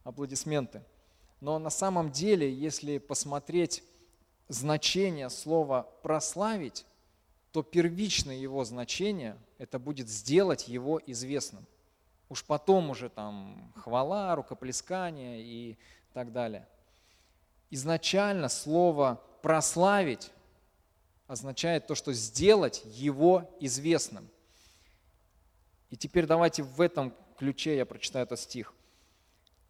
аплодисменты. 0.04 0.82
Но 1.40 1.58
на 1.58 1.70
самом 1.70 2.10
деле, 2.10 2.52
если 2.52 2.98
посмотреть 2.98 3.82
значение 4.48 5.30
слова 5.30 5.88
прославить, 6.02 6.84
то 7.52 7.62
первичное 7.62 8.36
его 8.36 8.64
значение– 8.64 9.36
это 9.58 9.78
будет 9.78 10.08
сделать 10.08 10.68
его 10.68 11.00
известным. 11.06 11.66
Уж 12.28 12.44
потом 12.44 12.90
уже 12.90 13.08
там 13.08 13.72
хвала, 13.76 14.34
рукоплескание 14.34 15.42
и 15.42 15.78
так 16.12 16.32
далее. 16.32 16.66
Изначально 17.70 18.48
слово 18.48 19.20
«прославить» 19.42 20.30
означает 21.26 21.86
то, 21.86 21.94
что 21.94 22.12
сделать 22.12 22.82
его 22.84 23.50
известным. 23.60 24.28
И 25.90 25.96
теперь 25.96 26.26
давайте 26.26 26.62
в 26.62 26.80
этом 26.80 27.14
ключе 27.38 27.76
я 27.76 27.86
прочитаю 27.86 28.24
этот 28.24 28.40
стих. 28.40 28.74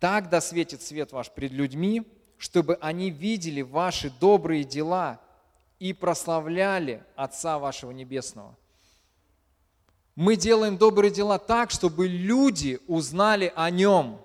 «Так 0.00 0.28
да 0.28 0.40
светит 0.40 0.83
свет 0.83 1.12
ваш 1.12 1.31
пред 1.31 1.52
людьми, 1.52 2.05
чтобы 2.38 2.76
они 2.81 3.11
видели 3.11 3.62
ваши 3.62 4.11
добрые 4.11 4.64
дела 4.64 5.20
и 5.78 5.92
прославляли 5.92 7.05
Отца 7.14 7.59
вашего 7.59 7.92
Небесного. 7.92 8.57
Мы 10.14 10.37
делаем 10.37 10.76
добрые 10.76 11.11
дела 11.11 11.38
так, 11.38 11.70
чтобы 11.70 12.07
люди 12.07 12.78
узнали 12.87 13.52
о 13.57 13.70
Нем. 13.70 14.20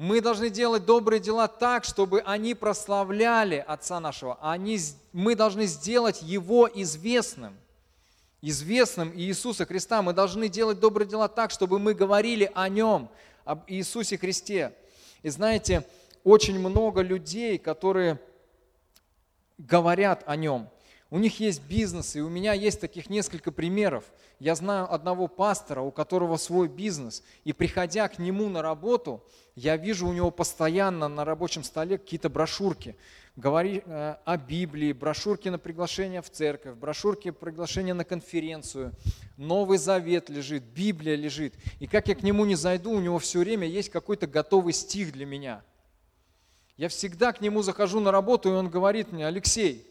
Мы 0.00 0.22
должны 0.22 0.48
делать 0.48 0.86
добрые 0.86 1.20
дела 1.20 1.46
так, 1.46 1.84
чтобы 1.84 2.22
они 2.22 2.54
прославляли 2.54 3.62
Отца 3.68 4.00
нашего. 4.00 4.38
Они, 4.40 4.78
мы 5.12 5.34
должны 5.34 5.66
сделать 5.66 6.22
Его 6.22 6.70
известным. 6.72 7.54
Известным 8.40 9.12
Иисуса 9.14 9.66
Христа. 9.66 10.00
Мы 10.00 10.14
должны 10.14 10.48
делать 10.48 10.80
добрые 10.80 11.06
дела 11.06 11.28
так, 11.28 11.50
чтобы 11.50 11.78
мы 11.78 11.92
говорили 11.92 12.50
о 12.54 12.70
Нем, 12.70 13.10
об 13.44 13.64
Иисусе 13.66 14.16
Христе. 14.16 14.72
И 15.22 15.28
знаете, 15.28 15.86
очень 16.24 16.58
много 16.58 17.02
людей, 17.02 17.58
которые 17.58 18.18
говорят 19.58 20.22
о 20.24 20.34
Нем– 20.34 20.70
у 21.10 21.18
них 21.18 21.40
есть 21.40 21.62
бизнес, 21.62 22.14
и 22.14 22.20
у 22.20 22.28
меня 22.28 22.52
есть 22.52 22.80
таких 22.80 23.10
несколько 23.10 23.50
примеров. 23.50 24.04
Я 24.38 24.54
знаю 24.54 24.92
одного 24.92 25.26
пастора, 25.26 25.80
у 25.80 25.90
которого 25.90 26.36
свой 26.36 26.68
бизнес, 26.68 27.24
и 27.42 27.52
приходя 27.52 28.08
к 28.08 28.20
нему 28.20 28.48
на 28.48 28.62
работу, 28.62 29.24
я 29.56 29.76
вижу 29.76 30.06
у 30.06 30.12
него 30.12 30.30
постоянно 30.30 31.08
на 31.08 31.24
рабочем 31.24 31.64
столе 31.64 31.98
какие-то 31.98 32.30
брошюрки. 32.30 32.96
Говори 33.34 33.82
э, 33.84 34.16
о 34.24 34.36
Библии, 34.36 34.92
брошюрки 34.92 35.48
на 35.48 35.58
приглашение 35.58 36.22
в 36.22 36.30
церковь, 36.30 36.76
брошюрки 36.76 37.30
приглашения 37.30 37.94
на 37.94 38.04
конференцию, 38.04 38.92
Новый 39.36 39.78
Завет 39.78 40.30
лежит, 40.30 40.62
Библия 40.62 41.16
лежит. 41.16 41.54
И 41.80 41.88
как 41.88 42.06
я 42.06 42.14
к 42.14 42.22
нему 42.22 42.44
не 42.44 42.54
зайду, 42.54 42.92
у 42.92 43.00
него 43.00 43.18
все 43.18 43.40
время 43.40 43.66
есть 43.66 43.90
какой-то 43.90 44.28
готовый 44.28 44.72
стих 44.72 45.12
для 45.12 45.26
меня. 45.26 45.62
Я 46.76 46.88
всегда 46.88 47.32
к 47.32 47.40
нему 47.40 47.62
захожу 47.62 47.98
на 48.00 48.12
работу, 48.12 48.48
и 48.48 48.52
он 48.52 48.70
говорит 48.70 49.12
мне, 49.12 49.26
Алексей, 49.26 49.89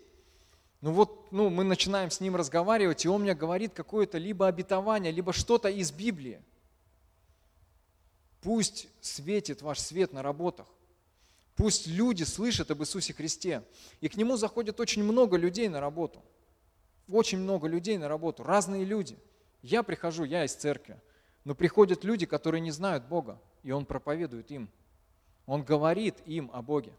ну 0.81 0.93
вот, 0.93 1.31
ну, 1.31 1.49
мы 1.49 1.63
начинаем 1.63 2.09
с 2.09 2.21
ним 2.21 2.35
разговаривать, 2.35 3.03
и 3.03 3.09
он 3.09 3.23
мне 3.23 3.35
говорит 3.35 3.73
какое-то 3.73 4.17
либо 4.17 4.47
обетование, 4.47 5.11
либо 5.11 5.33
что-то 5.33 5.69
из 5.69 5.91
Библии. 5.91 6.41
Пусть 8.41 8.87
светит 9.01 9.61
ваш 9.61 9.79
свет 9.79 10.13
на 10.13 10.23
работах. 10.23 10.67
Пусть 11.55 11.87
люди 11.87 12.23
слышат 12.23 12.71
об 12.71 12.81
Иисусе 12.81 13.13
Христе. 13.13 13.63
И 13.99 14.07
к 14.07 14.15
нему 14.15 14.37
заходит 14.37 14.79
очень 14.79 15.03
много 15.03 15.35
людей 15.35 15.67
на 15.67 15.81
работу. 15.81 16.23
Очень 17.09 17.39
много 17.39 17.67
людей 17.67 17.97
на 17.97 18.07
работу, 18.07 18.43
разные 18.43 18.85
люди. 18.85 19.17
Я 19.61 19.83
прихожу, 19.83 20.23
я 20.23 20.45
из 20.45 20.53
церкви, 20.53 21.01
но 21.43 21.55
приходят 21.55 22.05
люди, 22.05 22.25
которые 22.25 22.61
не 22.61 22.71
знают 22.71 23.05
Бога, 23.05 23.41
и 23.63 23.71
Он 23.71 23.85
проповедует 23.85 24.51
им. 24.51 24.69
Он 25.45 25.63
говорит 25.63 26.15
им 26.25 26.49
о 26.53 26.61
Боге. 26.61 26.93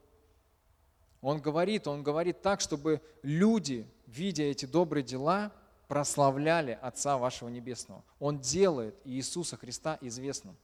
Он 1.21 1.41
говорит, 1.41 1.87
он 1.87 2.03
говорит 2.03 2.41
так, 2.41 2.61
чтобы 2.61 3.03
люди, 3.23 3.87
видя 4.07 4.45
эти 4.45 4.65
добрые 4.65 5.05
дела, 5.05 5.53
прославляли 5.87 6.79
Отца 6.81 7.19
вашего 7.19 7.49
Небесного. 7.49 8.05
Он 8.19 8.39
делает 8.39 8.95
Иисуса 9.05 9.57
Христа 9.57 9.99
известным. 10.01 10.57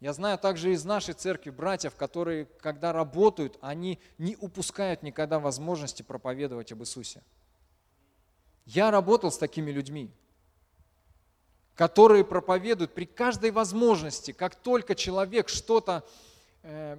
Я 0.00 0.12
знаю 0.12 0.38
также 0.38 0.72
из 0.72 0.84
нашей 0.84 1.14
церкви 1.14 1.50
братьев, 1.50 1.96
которые, 1.96 2.44
когда 2.60 2.92
работают, 2.92 3.58
они 3.60 3.98
не 4.18 4.36
упускают 4.36 5.02
никогда 5.02 5.38
возможности 5.38 6.02
проповедовать 6.02 6.70
об 6.70 6.82
Иисусе. 6.82 7.22
Я 8.66 8.90
работал 8.90 9.30
с 9.30 9.38
такими 9.38 9.70
людьми, 9.70 10.10
которые 11.74 12.24
проповедуют 12.24 12.94
при 12.94 13.04
каждой 13.04 13.50
возможности, 13.50 14.32
как 14.32 14.54
только 14.54 14.94
человек 14.94 15.48
что-то 15.48 16.04
э, 16.62 16.98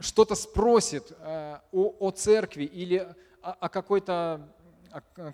что-то 0.00 0.34
спросит 0.34 1.12
э, 1.18 1.58
о, 1.72 1.94
о 1.98 2.10
церкви 2.10 2.64
или 2.64 3.08
о, 3.42 3.52
о 3.52 3.68
какой-то 3.68 4.48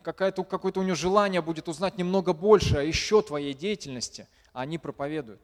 какое-то, 0.02 0.42
какое-то 0.42 0.80
у 0.80 0.82
него 0.82 0.96
желание 0.96 1.40
будет 1.40 1.68
узнать 1.68 1.96
немного 1.96 2.32
больше 2.32 2.78
о 2.78 2.82
еще 2.82 3.22
твоей 3.22 3.54
деятельности, 3.54 4.26
а 4.52 4.62
они 4.62 4.78
проповедуют. 4.78 5.40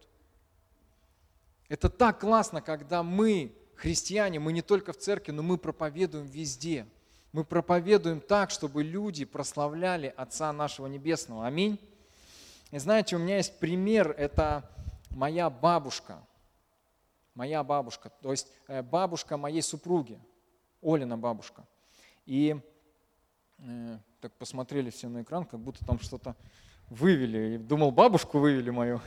Это 1.69 1.89
так 1.89 2.21
классно, 2.21 2.61
когда 2.61 3.05
мы, 3.05 3.55
христиане, 3.77 4.41
мы 4.41 4.53
не 4.53 4.63
только 4.63 4.93
в 4.93 4.97
церкви, 4.97 5.31
но 5.31 5.43
мы 5.43 5.59
проповедуем 5.59 6.27
везде. 6.27 6.87
Мы 7.33 7.45
проповедуем 7.45 8.21
так, 8.21 8.51
чтобы 8.51 8.83
люди 8.83 9.25
прославляли 9.25 10.13
Отца 10.17 10.53
нашего 10.53 10.89
Небесного. 10.89 11.47
Аминь. 11.47 11.79
И 12.73 12.79
знаете, 12.79 13.15
у 13.15 13.21
меня 13.21 13.37
есть 13.37 13.61
пример, 13.61 14.13
это 14.19 14.69
моя 15.11 15.49
бабушка– 15.49 16.19
моя 17.41 17.65
бабушка, 17.65 18.13
то 18.21 18.33
есть 18.33 18.49
э, 18.69 18.83
бабушка 18.83 19.39
моей 19.39 19.63
супруги, 19.63 20.21
Олина 20.83 21.17
бабушка. 21.17 21.65
И 22.27 22.55
э, 23.57 23.99
так 24.21 24.31
посмотрели 24.35 24.91
все 24.91 25.09
на 25.09 25.23
экран, 25.23 25.47
как 25.47 25.59
будто 25.59 25.83
там 25.87 25.99
что-то 26.01 26.37
вывели. 26.91 27.55
И 27.55 27.57
думал, 27.57 27.93
бабушку 27.93 28.41
вывели 28.41 28.69
мою. 28.69 29.01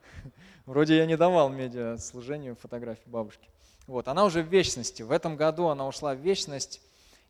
Вроде 0.66 0.98
я 0.98 1.06
не 1.06 1.16
давал 1.16 1.48
медиа 1.48 1.96
служению 1.96 2.56
фотографии 2.56 3.08
бабушки. 3.08 3.48
Вот, 3.86 4.06
она 4.06 4.26
уже 4.26 4.42
в 4.42 4.48
вечности. 4.48 5.02
В 5.02 5.10
этом 5.10 5.36
году 5.36 5.68
она 5.68 5.88
ушла 5.88 6.14
в 6.14 6.18
вечность. 6.18 6.82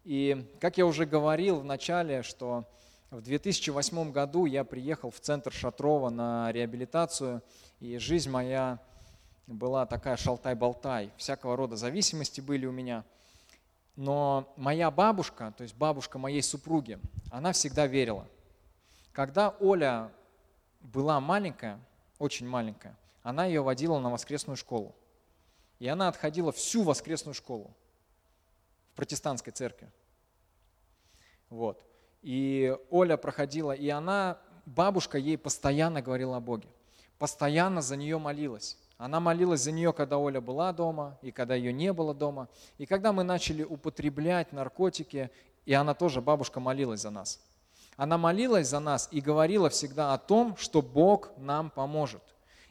И, 0.02 0.44
как 0.58 0.76
я 0.76 0.86
уже 0.86 1.06
говорил 1.06 1.60
в 1.60 1.64
начале, 1.64 2.24
что 2.24 2.64
в 3.12 3.20
2008 3.20 4.10
году 4.10 4.46
я 4.46 4.64
приехал 4.64 5.12
в 5.12 5.20
центр 5.20 5.52
Шатрова 5.52 6.10
на 6.10 6.50
реабилитацию, 6.50 7.42
и 7.78 7.98
жизнь 7.98 8.28
моя 8.28 8.80
была 9.46 9.86
такая 9.86 10.16
шалтай-болтай, 10.16 11.12
всякого 11.16 11.56
рода 11.56 11.76
зависимости 11.76 12.40
были 12.40 12.66
у 12.66 12.72
меня. 12.72 13.04
Но 13.96 14.52
моя 14.56 14.90
бабушка, 14.90 15.52
то 15.56 15.62
есть 15.62 15.74
бабушка 15.74 16.18
моей 16.18 16.42
супруги, 16.42 16.98
она 17.30 17.52
всегда 17.52 17.86
верила. 17.86 18.26
Когда 19.12 19.50
Оля 19.60 20.10
была 20.80 21.20
маленькая, 21.20 21.78
очень 22.18 22.48
маленькая, 22.48 22.96
она 23.22 23.44
ее 23.44 23.60
водила 23.62 23.98
на 23.98 24.10
воскресную 24.10 24.56
школу. 24.56 24.94
И 25.78 25.88
она 25.88 26.08
отходила 26.08 26.52
всю 26.52 26.82
воскресную 26.82 27.34
школу 27.34 27.74
в 28.92 28.96
протестантской 28.96 29.52
церкви. 29.52 29.90
Вот. 31.50 31.84
И 32.22 32.74
Оля 32.90 33.16
проходила, 33.16 33.72
и 33.72 33.88
она, 33.88 34.38
бабушка 34.64 35.18
ей 35.18 35.36
постоянно 35.36 36.00
говорила 36.00 36.36
о 36.36 36.40
Боге, 36.40 36.68
постоянно 37.18 37.82
за 37.82 37.96
нее 37.96 38.18
молилась. 38.18 38.78
Она 39.02 39.18
молилась 39.18 39.62
за 39.62 39.72
нее, 39.72 39.92
когда 39.92 40.16
Оля 40.16 40.40
была 40.40 40.72
дома, 40.72 41.18
и 41.22 41.32
когда 41.32 41.56
ее 41.56 41.72
не 41.72 41.92
было 41.92 42.14
дома. 42.14 42.48
И 42.78 42.86
когда 42.86 43.12
мы 43.12 43.24
начали 43.24 43.64
употреблять 43.64 44.52
наркотики, 44.52 45.32
и 45.66 45.72
она 45.72 45.92
тоже, 45.92 46.20
бабушка, 46.20 46.60
молилась 46.60 47.00
за 47.00 47.10
нас. 47.10 47.40
Она 47.96 48.16
молилась 48.16 48.68
за 48.68 48.78
нас 48.78 49.08
и 49.10 49.20
говорила 49.20 49.70
всегда 49.70 50.14
о 50.14 50.18
том, 50.18 50.56
что 50.56 50.82
Бог 50.82 51.36
нам 51.36 51.70
поможет. 51.70 52.22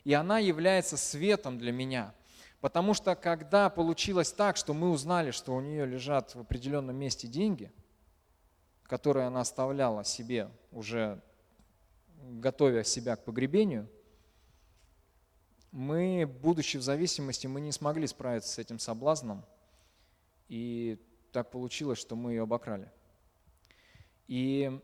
И 0.06 0.14
она 0.14 0.40
является 0.40 0.96
светом 0.96 1.58
для 1.58 1.74
меня. 1.74 2.14
Потому 2.62 2.94
что 2.94 3.14
когда 3.16 3.70
получилось 3.70 4.32
так, 4.32 4.56
что 4.56 4.74
мы 4.74 4.92
узнали, 4.92 5.32
что 5.32 5.54
у 5.54 5.60
нее 5.60 5.86
лежат 5.86 6.34
в 6.34 6.40
определенном 6.40 6.96
месте 6.96 7.28
деньги, 7.28 7.74
которые 8.84 9.28
она 9.28 9.42
оставляла 9.42 10.06
себе, 10.06 10.48
уже 10.72 11.20
готовя 12.22 12.86
себя 12.86 13.18
к 13.18 13.26
погребению– 13.26 13.90
мы, 15.72 16.26
будучи 16.26 16.78
в 16.78 16.82
зависимости, 16.82 17.48
мы 17.48 17.62
не 17.62 17.72
смогли 17.72 18.06
справиться 18.08 18.52
с 18.52 18.58
этим 18.60 18.78
соблазном, 18.78 19.46
и 20.48 21.00
так 21.32 21.50
получилось, 21.50 22.00
что 22.00 22.16
мы 22.16 22.32
ее 22.32 22.44
обокрали. 22.44 22.92
И 24.28 24.82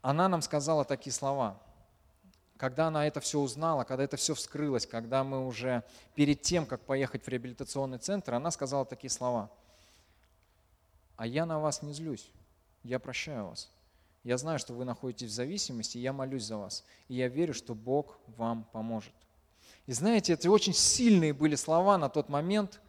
она 0.00 0.28
нам 0.28 0.40
сказала 0.40 0.84
такие 0.84 1.12
слова. 1.12 1.60
Когда 2.56 2.88
она 2.88 3.06
это 3.06 3.20
все 3.20 3.38
узнала, 3.38 3.84
когда 3.84 4.04
это 4.04 4.16
все 4.16 4.34
вскрылось, 4.34 4.86
когда 4.86 5.24
мы 5.24 5.46
уже 5.46 5.82
перед 6.14 6.42
тем, 6.42 6.66
как 6.66 6.82
поехать 6.82 7.24
в 7.24 7.28
реабилитационный 7.28 7.98
центр, 7.98 8.34
она 8.34 8.50
сказала 8.50 8.84
такие 8.84 9.10
слова. 9.10 9.50
А 11.16 11.26
я 11.26 11.46
на 11.46 11.58
вас 11.58 11.82
не 11.82 11.92
злюсь, 11.92 12.30
я 12.82 12.98
прощаю 12.98 13.48
вас. 13.48 13.70
Я 14.22 14.36
знаю, 14.36 14.58
что 14.58 14.74
вы 14.74 14.84
находитесь 14.84 15.30
в 15.30 15.34
зависимости, 15.34 15.96
и 15.96 16.02
я 16.02 16.12
молюсь 16.12 16.44
за 16.44 16.58
вас. 16.58 16.84
И 17.08 17.14
я 17.14 17.28
верю, 17.28 17.54
что 17.54 17.74
Бог 17.74 18.18
вам 18.36 18.64
поможет. 18.72 19.14
И 19.86 19.92
знаете, 19.92 20.34
это 20.34 20.50
очень 20.50 20.74
сильные 20.74 21.32
были 21.32 21.54
слова 21.54 21.96
на 21.96 22.08
тот 22.08 22.28
момент, 22.28 22.80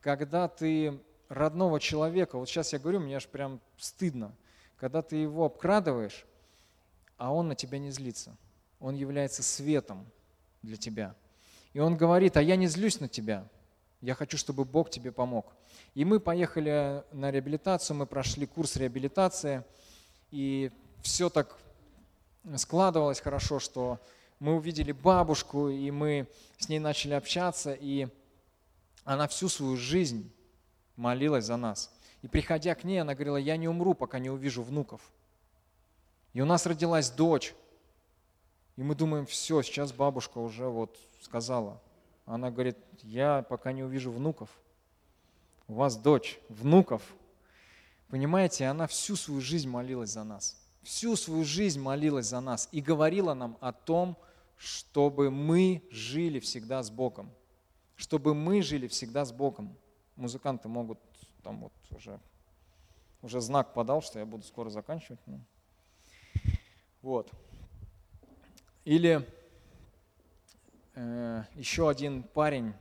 когда 0.00 0.48
ты 0.48 0.98
родного 1.28 1.78
человека, 1.78 2.38
вот 2.38 2.48
сейчас 2.48 2.72
я 2.72 2.78
говорю, 2.78 3.00
мне 3.00 3.16
аж 3.16 3.26
прям 3.28 3.60
стыдно, 3.78 4.34
когда 4.76 5.00
ты 5.00 5.16
его 5.16 5.44
обкрадываешь, 5.44 6.26
а 7.16 7.32
он 7.32 7.48
на 7.48 7.54
тебя 7.54 7.78
не 7.78 7.90
злится. 7.90 8.36
Он 8.80 8.94
является 8.94 9.42
светом 9.42 10.06
для 10.62 10.76
тебя. 10.76 11.14
И 11.72 11.78
он 11.78 11.96
говорит, 11.96 12.36
а 12.36 12.42
я 12.42 12.56
не 12.56 12.66
злюсь 12.66 12.98
на 12.98 13.08
тебя, 13.08 13.46
я 14.00 14.14
хочу, 14.14 14.36
чтобы 14.36 14.64
Бог 14.64 14.90
тебе 14.90 15.12
помог. 15.12 15.52
И 15.94 16.04
мы 16.04 16.18
поехали 16.18 17.04
на 17.12 17.30
реабилитацию, 17.30 17.96
мы 17.96 18.06
прошли 18.06 18.46
курс 18.46 18.76
реабилитации, 18.76 19.64
и 20.30 20.70
все 21.02 21.28
так 21.28 21.58
складывалось 22.56 23.20
хорошо, 23.20 23.58
что 23.58 23.98
мы 24.38 24.56
увидели 24.56 24.92
бабушку, 24.92 25.68
и 25.68 25.90
мы 25.90 26.26
с 26.58 26.68
ней 26.68 26.78
начали 26.78 27.14
общаться, 27.14 27.72
и 27.72 28.08
она 29.04 29.28
всю 29.28 29.48
свою 29.48 29.76
жизнь 29.76 30.30
молилась 30.96 31.44
за 31.44 31.56
нас. 31.56 31.92
И 32.22 32.28
приходя 32.28 32.74
к 32.74 32.84
ней, 32.84 32.98
она 32.98 33.14
говорила, 33.14 33.36
я 33.36 33.56
не 33.56 33.68
умру, 33.68 33.94
пока 33.94 34.18
не 34.18 34.30
увижу 34.30 34.62
внуков. 34.62 35.00
И 36.32 36.40
у 36.40 36.44
нас 36.44 36.66
родилась 36.66 37.10
дочь. 37.10 37.54
И 38.76 38.82
мы 38.82 38.94
думаем, 38.94 39.26
все, 39.26 39.62
сейчас 39.62 39.92
бабушка 39.92 40.38
уже 40.38 40.68
вот 40.68 40.98
сказала. 41.22 41.80
Она 42.24 42.50
говорит, 42.50 42.78
я 43.02 43.42
пока 43.42 43.72
не 43.72 43.82
увижу 43.82 44.10
внуков. 44.10 44.48
У 45.66 45.74
вас 45.74 45.96
дочь, 45.96 46.38
внуков. 46.48 47.02
Понимаете, 48.10 48.66
она 48.66 48.88
всю 48.88 49.14
свою 49.14 49.40
жизнь 49.40 49.68
молилась 49.68 50.10
за 50.10 50.24
нас. 50.24 50.60
Всю 50.82 51.14
свою 51.14 51.44
жизнь 51.44 51.80
молилась 51.80 52.26
за 52.26 52.40
нас 52.40 52.68
и 52.72 52.80
говорила 52.80 53.34
нам 53.34 53.56
о 53.60 53.72
том, 53.72 54.16
чтобы 54.56 55.30
мы 55.30 55.82
жили 55.90 56.40
всегда 56.40 56.82
с 56.82 56.90
Богом. 56.90 57.30
Чтобы 57.94 58.34
мы 58.34 58.62
жили 58.62 58.88
всегда 58.88 59.24
с 59.24 59.32
Богом. 59.32 59.76
Музыканты 60.16 60.68
могут 60.68 60.98
там 61.44 61.60
вот 61.60 61.72
уже, 61.92 62.18
уже 63.22 63.40
знак 63.40 63.74
подал, 63.74 64.02
что 64.02 64.18
я 64.18 64.26
буду 64.26 64.42
скоро 64.42 64.70
заканчивать. 64.70 65.20
Ну. 65.26 65.40
Вот. 67.02 67.30
Или 68.84 69.24
э, 70.94 71.44
еще 71.54 71.88
один 71.88 72.24
парень, 72.24 72.74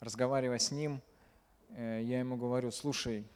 разговаривая 0.00 0.58
с 0.58 0.70
ним, 0.70 1.02
э, 1.70 2.00
я 2.02 2.20
ему 2.20 2.36
говорю, 2.36 2.70
слушай, 2.70 3.26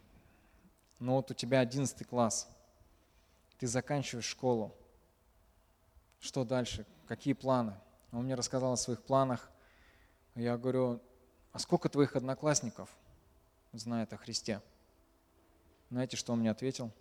ну 1.00 1.14
вот 1.14 1.32
у 1.32 1.34
тебя 1.34 1.60
11 1.60 2.06
класс, 2.06 2.48
ты 3.58 3.66
заканчиваешь 3.66 4.26
школу, 4.26 4.72
что 6.20 6.44
дальше, 6.44 6.86
какие 7.08 7.34
планы? 7.34 7.74
Он 8.12 8.24
мне 8.24 8.34
рассказал 8.34 8.72
о 8.72 8.76
своих 8.76 9.02
планах. 9.02 9.50
Я 10.34 10.56
говорю, 10.56 11.00
а 11.52 11.58
сколько 11.58 11.88
твоих 11.88 12.14
одноклассников 12.14 12.88
знает 13.72 14.12
о 14.12 14.16
Христе? 14.16 14.62
Знаете, 15.90 16.16
что 16.16 16.32
он 16.32 16.40
мне 16.40 16.50
ответил? 16.50 16.92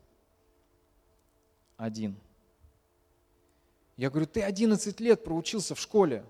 один. 1.79 2.17
Я 3.95 4.09
говорю, 4.09 4.27
ты 4.27 4.41
11 4.41 4.99
лет 4.99 5.23
проучился 5.23 5.75
в 5.75 5.79
школе. 5.79 6.25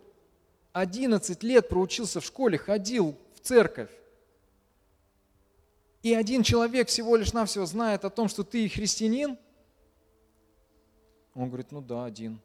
11 0.74 1.44
лет 1.44 1.68
проучился 1.68 2.22
в 2.22 2.26
школе, 2.26 2.58
ходил 2.58 3.18
в 3.34 3.40
церковь. 3.40 3.90
И 6.02 6.14
один 6.14 6.44
человек 6.44 6.88
всего 6.88 7.16
лишь 7.16 7.34
навсего 7.34 7.66
знает 7.66 8.06
о 8.06 8.10
том, 8.10 8.30
что 8.30 8.44
ты 8.44 8.70
христианин. 8.70 9.38
Он 11.36 11.48
говорит, 11.48 11.72
ну 11.72 11.82
да, 11.82 12.06
один. 12.06 12.40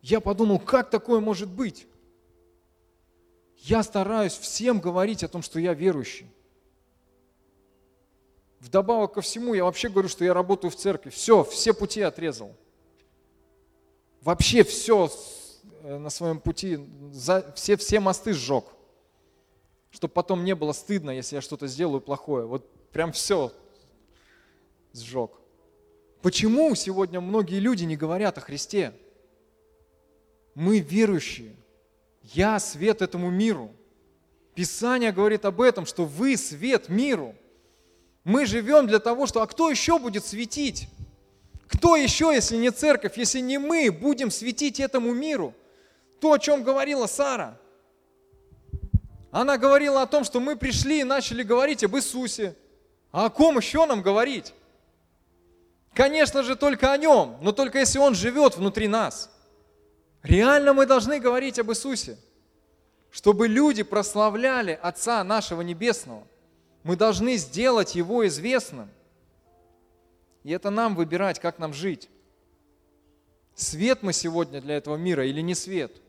Я 0.00 0.20
подумал, 0.20 0.58
как 0.58 0.90
такое 0.90 1.20
может 1.20 1.48
быть? 1.48 1.86
Я 3.58 3.84
стараюсь 3.84 4.36
всем 4.36 4.80
говорить 4.80 5.22
о 5.22 5.28
том, 5.28 5.42
что 5.42 5.60
я 5.60 5.74
верующий. 5.74 6.28
Вдобавок 8.58 9.14
ко 9.14 9.20
всему, 9.20 9.54
я 9.54 9.64
вообще 9.64 9.88
говорю, 9.88 10.08
что 10.08 10.24
я 10.24 10.34
работаю 10.34 10.70
в 10.72 10.76
церкви. 10.76 11.10
Все, 11.10 11.44
все 11.44 11.72
пути 11.72 12.00
отрезал. 12.00 12.54
Вообще 14.20 14.64
все 14.64 15.10
э, 15.82 15.98
на 15.98 16.10
своем 16.10 16.40
пути, 16.40 16.78
все, 17.54 17.76
все 17.76 18.00
мосты 18.00 18.32
сжег. 18.32 18.64
Чтобы 19.92 20.14
потом 20.14 20.44
не 20.44 20.54
было 20.54 20.72
стыдно, 20.72 21.10
если 21.10 21.36
я 21.36 21.42
что-то 21.42 21.68
сделаю 21.68 22.00
плохое. 22.00 22.46
Вот 22.46 22.68
прям 22.90 23.12
все 23.12 23.52
сжег. 24.92 25.30
Почему 26.22 26.74
сегодня 26.74 27.20
многие 27.20 27.60
люди 27.60 27.84
не 27.84 27.96
говорят 27.96 28.38
о 28.38 28.40
Христе? 28.40 28.94
Мы 30.54 30.78
верующие. 30.80 31.54
Я 32.22 32.58
свет 32.58 33.02
этому 33.02 33.30
миру. 33.30 33.70
Писание 34.54 35.12
говорит 35.12 35.44
об 35.44 35.60
этом, 35.60 35.84
что 35.86 36.04
вы 36.04 36.36
свет 36.36 36.88
миру. 36.88 37.34
Мы 38.24 38.46
живем 38.46 38.86
для 38.86 38.98
того, 38.98 39.26
что... 39.26 39.42
А 39.42 39.46
кто 39.46 39.70
еще 39.70 39.98
будет 39.98 40.24
светить? 40.24 40.88
Кто 41.66 41.96
еще, 41.96 42.32
если 42.32 42.56
не 42.56 42.70
церковь, 42.70 43.16
если 43.16 43.40
не 43.40 43.58
мы, 43.58 43.90
будем 43.90 44.30
светить 44.30 44.78
этому 44.78 45.12
миру? 45.12 45.54
То, 46.20 46.32
о 46.34 46.38
чем 46.38 46.62
говорила 46.62 47.06
Сара. 47.06 47.58
Она 49.32 49.56
говорила 49.56 50.02
о 50.02 50.06
том, 50.06 50.24
что 50.24 50.40
мы 50.40 50.56
пришли 50.56 51.00
и 51.00 51.04
начали 51.04 51.42
говорить 51.42 51.82
об 51.82 51.96
Иисусе. 51.96 52.54
А 53.10 53.26
о 53.26 53.30
ком 53.30 53.56
еще 53.56 53.86
нам 53.86 54.02
говорить? 54.02 54.52
Конечно 55.94 56.42
же, 56.42 56.54
только 56.54 56.92
о 56.92 56.98
нем, 56.98 57.38
но 57.40 57.52
только 57.52 57.78
если 57.78 57.98
он 57.98 58.14
живет 58.14 58.56
внутри 58.56 58.88
нас. 58.88 59.30
Реально 60.22 60.74
мы 60.74 60.84
должны 60.84 61.18
говорить 61.18 61.58
об 61.58 61.70
Иисусе, 61.70 62.18
чтобы 63.10 63.48
люди 63.48 63.82
прославляли 63.82 64.78
Отца 64.82 65.24
нашего 65.24 65.62
Небесного. 65.62 66.26
Мы 66.82 66.96
должны 66.96 67.36
сделать 67.36 67.94
Его 67.94 68.26
известным. 68.26 68.90
И 70.44 70.52
это 70.52 70.68
нам 70.68 70.94
выбирать, 70.94 71.40
как 71.40 71.58
нам 71.58 71.72
жить. 71.72 72.10
Свет 73.54 74.02
мы 74.02 74.12
сегодня 74.12 74.60
для 74.60 74.76
этого 74.76 74.96
мира 74.96 75.26
или 75.26 75.40
не 75.40 75.54
свет? 75.54 76.01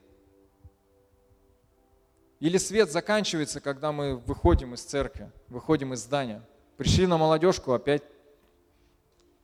Или 2.43 2.58
свет 2.58 2.91
заканчивается, 2.91 3.62
когда 3.62 3.93
мы 3.93 4.17
выходим 4.17 4.73
из 4.73 4.82
церкви, 4.82 5.32
выходим 5.47 5.93
из 5.93 6.01
здания. 6.01 6.41
Пришли 6.75 7.08
на 7.08 7.17
молодежку, 7.17 7.71
опять 7.71 8.03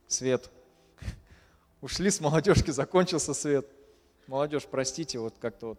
свет. 0.06 0.50
Ушли 1.80 2.10
с 2.10 2.20
молодежки, 2.20 2.70
закончился 2.70 3.32
свет. 3.32 3.66
Молодежь, 4.26 4.66
простите, 4.70 5.18
вот 5.18 5.34
как-то 5.40 5.68
вот, 5.68 5.78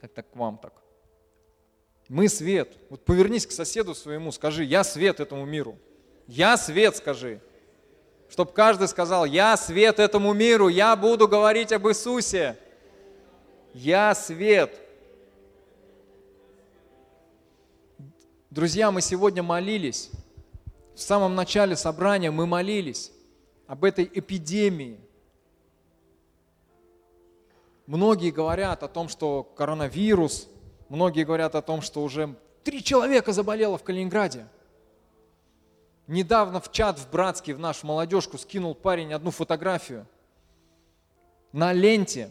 как-то 0.00 0.24
к 0.24 0.34
вам 0.34 0.58
так. 0.58 0.72
Мы 2.08 2.28
свет. 2.28 2.76
Вот 2.90 3.04
повернись 3.04 3.46
к 3.46 3.52
соседу 3.52 3.94
своему, 3.94 4.32
скажи, 4.32 4.64
я 4.64 4.82
свет 4.82 5.20
этому 5.20 5.46
миру. 5.46 5.78
Я 6.26 6.56
свет, 6.56 6.96
скажи. 6.96 7.40
Чтобы 8.28 8.50
каждый 8.50 8.88
сказал, 8.88 9.24
я 9.24 9.56
свет 9.56 10.00
этому 10.00 10.32
миру, 10.32 10.66
я 10.66 10.96
буду 10.96 11.28
говорить 11.28 11.70
об 11.70 11.86
Иисусе. 11.86 12.58
Я 13.72 14.12
свет. 14.12 14.82
Друзья, 18.56 18.90
мы 18.90 19.02
сегодня 19.02 19.44
молились. 19.44 20.10
В 20.94 21.00
самом 21.00 21.36
начале 21.36 21.76
собрания 21.76 22.32
мы 22.32 22.46
молились 22.46 23.12
об 23.68 23.84
этой 23.84 24.10
эпидемии. 24.12 24.98
Многие 27.86 28.32
говорят 28.32 28.82
о 28.82 28.88
том, 28.88 29.08
что 29.08 29.44
коронавирус– 29.44 30.48
Многие 30.88 31.24
говорят 31.24 31.54
о 31.54 31.62
том, 31.62 31.82
что 31.82 32.02
уже 32.02 32.36
три 32.62 32.82
человека 32.82 33.32
заболело 33.32 33.76
в 33.76 33.82
Калининграде. 33.82 34.46
Недавно 36.06 36.60
в 36.60 36.70
чат 36.70 36.98
в 36.98 37.10
братский, 37.10 37.52
в 37.52 37.58
нашу 37.58 37.86
молодежку 37.86 38.38
скинул 38.38 38.74
парень 38.74 39.12
одну 39.12 39.32
фотографию. 39.32 40.06
На 41.52 41.72
ленте 41.72 42.30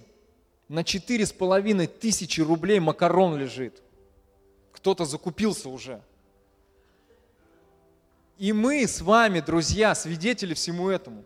на 0.70 0.84
четыре 0.84 1.26
с 1.26 1.34
половиной 1.34 1.88
тысячи 1.88 2.40
рублей 2.40 2.80
макарон 2.80 3.38
лежит. 3.38 3.82
Кто-то 4.72 5.04
закупился 5.04 5.68
уже. 5.68 6.02
И 8.38 8.52
мы 8.52 8.86
с 8.86 9.02
вами, 9.02 9.40
друзья, 9.40 9.96
свидетели 9.96 10.54
всему 10.54 10.90
этому. 10.90 11.24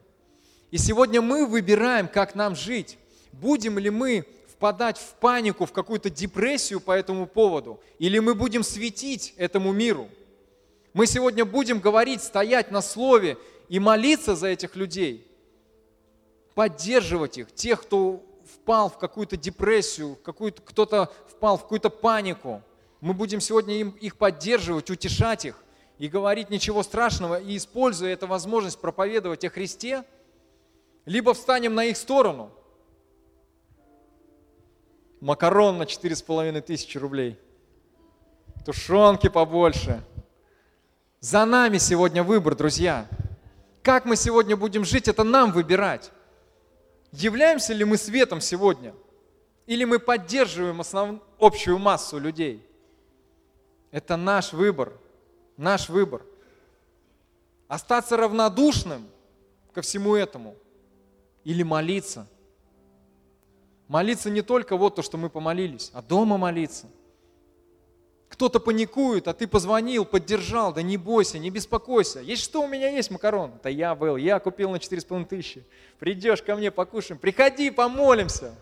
И 0.69 0.77
сегодня 0.77 1.21
мы 1.21 1.47
выбираем, 1.47 2.07
как 2.07 2.35
нам 2.35 2.55
жить. 2.55 2.99
Будем 3.31 3.79
ли 3.79 3.89
мы 3.89 4.27
впадать 4.47 4.99
в 4.99 5.15
панику, 5.15 5.65
в 5.65 5.71
какую-то 5.71 6.11
депрессию 6.11 6.79
по 6.79 6.91
этому 6.91 7.25
поводу, 7.25 7.79
или 7.97 8.19
мы 8.19 8.35
будем 8.35 8.61
светить 8.61 9.33
этому 9.37 9.71
миру. 9.71 10.09
Мы 10.93 11.07
сегодня 11.07 11.45
будем 11.45 11.79
говорить, 11.79 12.21
стоять 12.21 12.69
на 12.69 12.81
слове 12.81 13.37
и 13.69 13.79
молиться 13.79 14.35
за 14.35 14.47
этих 14.47 14.75
людей, 14.75 15.25
поддерживать 16.53 17.37
их, 17.37 17.53
тех, 17.53 17.81
кто 17.81 18.23
впал 18.53 18.89
в 18.89 18.97
какую-то 18.99 19.37
депрессию, 19.37 20.15
какую-то, 20.23 20.61
кто-то 20.61 21.11
впал 21.27 21.57
в 21.57 21.63
какую-то 21.63 21.89
панику. 21.89 22.61
Мы 23.01 23.13
будем 23.13 23.39
сегодня 23.39 23.79
им, 23.79 23.91
их 23.91 24.17
поддерживать, 24.17 24.89
утешать 24.89 25.45
их 25.45 25.63
и 25.99 26.07
говорить 26.07 26.49
ничего 26.49 26.81
страшного, 26.81 27.39
и 27.39 27.57
используя 27.57 28.13
эту 28.13 28.25
возможность 28.25 28.79
проповедовать 28.79 29.43
о 29.43 29.49
Христе, 29.49 30.05
либо 31.05 31.33
встанем 31.33 31.75
на 31.75 31.85
их 31.85 31.97
сторону. 31.97 32.51
Макарон 35.19 35.77
на 35.77 35.85
четыре 35.85 36.15
с 36.15 36.21
половиной 36.21 36.61
тысячи 36.61 36.97
рублей. 36.97 37.37
Тушенки 38.65 39.27
побольше. 39.27 40.01
За 41.19 41.43
нами 41.43 41.77
сегодня 41.77 42.23
выбор, 42.23 42.55
друзья. 42.55 43.05
Как 43.83 44.05
мы 44.05 44.15
сегодня 44.15 44.55
будем 44.55 44.85
жить, 44.85 45.09
это 45.09 45.25
нам 45.25 45.51
выбирать. 45.51 46.11
Являемся 47.11 47.73
ли 47.73 47.83
мы 47.83 47.97
светом 47.97 48.39
сегодня? 48.39 48.93
Или 49.65 49.83
мы 49.83 49.99
поддерживаем 49.99 50.79
основ... 50.79 51.21
общую 51.39 51.77
массу 51.77 52.19
людей? 52.19 52.65
Это 53.91 54.15
наш 54.15 54.53
выбор– 54.53 54.93
наш 55.59 55.89
выбор. 55.89 56.25
Остаться 57.67 58.17
равнодушным 58.17 59.07
ко 59.73 59.81
всему 59.81 60.15
этому 60.15 60.55
или 61.43 61.61
молиться. 61.61 62.27
Молиться 63.87 64.29
не 64.29 64.41
только 64.41 64.77
вот 64.77 64.95
то, 64.95 65.01
что 65.01 65.17
мы 65.17 65.29
помолились, 65.29 65.91
а 65.93 66.01
дома 66.01 66.37
молиться. 66.37 66.87
Кто-то 68.29 68.59
паникует, 68.59 69.27
а 69.27 69.33
ты 69.33 69.47
позвонил, 69.47 70.05
поддержал, 70.05 70.71
да 70.71 70.81
не 70.81 70.97
бойся, 70.97 71.39
не 71.39 71.49
беспокойся. 71.49 72.19
Есть 72.19 72.43
что 72.43 72.61
у 72.61 72.67
меня 72.67 72.89
есть 72.89 73.11
макарон? 73.11 73.53
Это 73.55 73.69
я 73.69 73.95
был, 73.95 74.17
я 74.17 74.39
купил 74.39 74.69
на 74.69 74.77
4,5 74.77 75.25
тысячи. 75.25 75.65
Придешь 75.97 76.41
ко 76.41 76.55
мне, 76.55 76.71
покушаем. 76.71 77.19
Приходи, 77.19 77.71
помолимся. 77.71 78.55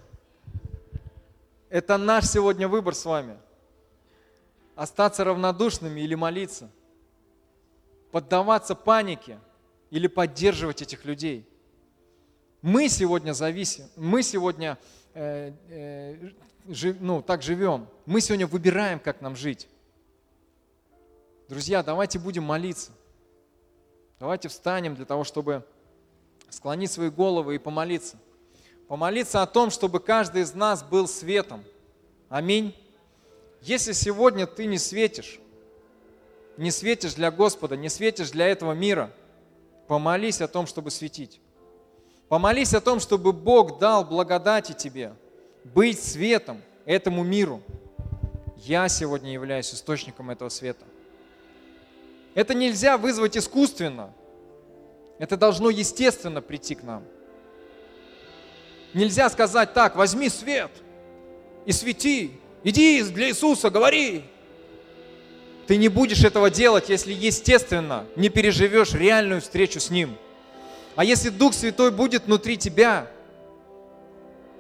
Это 1.69 1.97
наш 1.97 2.25
сегодня 2.25 2.67
выбор 2.67 2.95
с 2.95 3.03
вами. 3.03 3.37
Остаться 4.75 5.25
равнодушными 5.25 5.99
или 5.99 6.15
молиться 6.15 6.71
поддаваться 8.11 8.75
панике 8.75 9.39
или 9.89 10.07
поддерживать 10.07 10.81
этих 10.81 11.05
людей. 11.05 11.47
Мы 12.61 12.89
сегодня 12.89 13.33
зависим, 13.33 13.85
мы 13.95 14.23
сегодня 14.23 14.77
э, 15.13 15.53
э, 15.69 16.31
жив, 16.67 16.97
ну, 16.99 17.21
так 17.21 17.41
живем, 17.41 17.87
мы 18.05 18.21
сегодня 18.21 18.47
выбираем, 18.47 18.99
как 18.99 19.21
нам 19.21 19.35
жить. 19.35 19.67
Друзья, 21.47 21.83
давайте 21.83 22.19
будем 22.19 22.43
молиться. 22.43 22.91
Давайте 24.19 24.49
встанем 24.49 24.95
для 24.95 25.05
того, 25.05 25.23
чтобы 25.23 25.63
склонить 26.49 26.91
свои 26.91 27.09
головы 27.09 27.55
и 27.55 27.59
помолиться. 27.59 28.17
Помолиться 28.87 29.41
о 29.41 29.45
том, 29.45 29.69
чтобы 29.69 29.99
каждый 29.99 30.41
из 30.41 30.53
нас 30.53 30.81
был 30.83 31.07
светом. 31.07 31.63
Аминь. 32.29 32.75
Если 33.61 33.91
сегодня 33.91 34.47
ты 34.47 34.65
не 34.65 34.77
светишь, 34.77 35.39
не 36.57 36.71
светишь 36.71 37.13
для 37.13 37.31
Господа, 37.31 37.77
не 37.77 37.89
светишь 37.89 38.31
для 38.31 38.47
этого 38.47 38.73
мира, 38.73 39.11
помолись 39.87 40.41
о 40.41 40.47
том, 40.47 40.67
чтобы 40.67 40.91
светить. 40.91 41.39
Помолись 42.29 42.73
о 42.73 42.81
том, 42.81 42.99
чтобы 42.99 43.31
Бог 43.31 43.79
дал 43.79 44.03
благодати 44.03 44.73
тебе, 44.73 45.13
быть 45.63 46.01
светом 46.01 46.61
этому 46.85 47.23
миру. 47.23 47.61
Я 48.57 48.89
сегодня 48.89 49.31
являюсь 49.31 49.73
источником 49.73 50.29
этого 50.29 50.49
света. 50.49 50.85
Это 52.33 52.53
нельзя 52.53 52.97
вызвать 52.97 53.37
искусственно. 53.37 54.13
Это 55.19 55.37
должно 55.37 55.69
естественно 55.69 56.41
прийти 56.41 56.75
к 56.75 56.83
нам. 56.83 57.03
Нельзя 58.93 59.29
сказать 59.29 59.73
так, 59.73 59.95
возьми 59.95 60.29
свет 60.29 60.71
и 61.65 61.71
свети, 61.71 62.39
иди 62.63 63.03
для 63.03 63.29
Иисуса, 63.29 63.69
говори, 63.69 64.23
ты 65.68 65.76
не 65.76 65.89
будешь 65.89 66.24
этого 66.24 66.49
делать, 66.49 66.88
если 66.88 67.11
естественно 67.11 68.05
не 68.15 68.30
переживешь 68.30 68.93
реальную 68.93 69.41
встречу 69.41 69.82
с 69.82 69.89
Ним. 69.89 70.15
А 70.95 71.03
если 71.03 71.30
Дух 71.30 71.53
Святой 71.53 71.91
будет 71.91 72.26
внутри 72.26 72.57
тебя, 72.57 73.07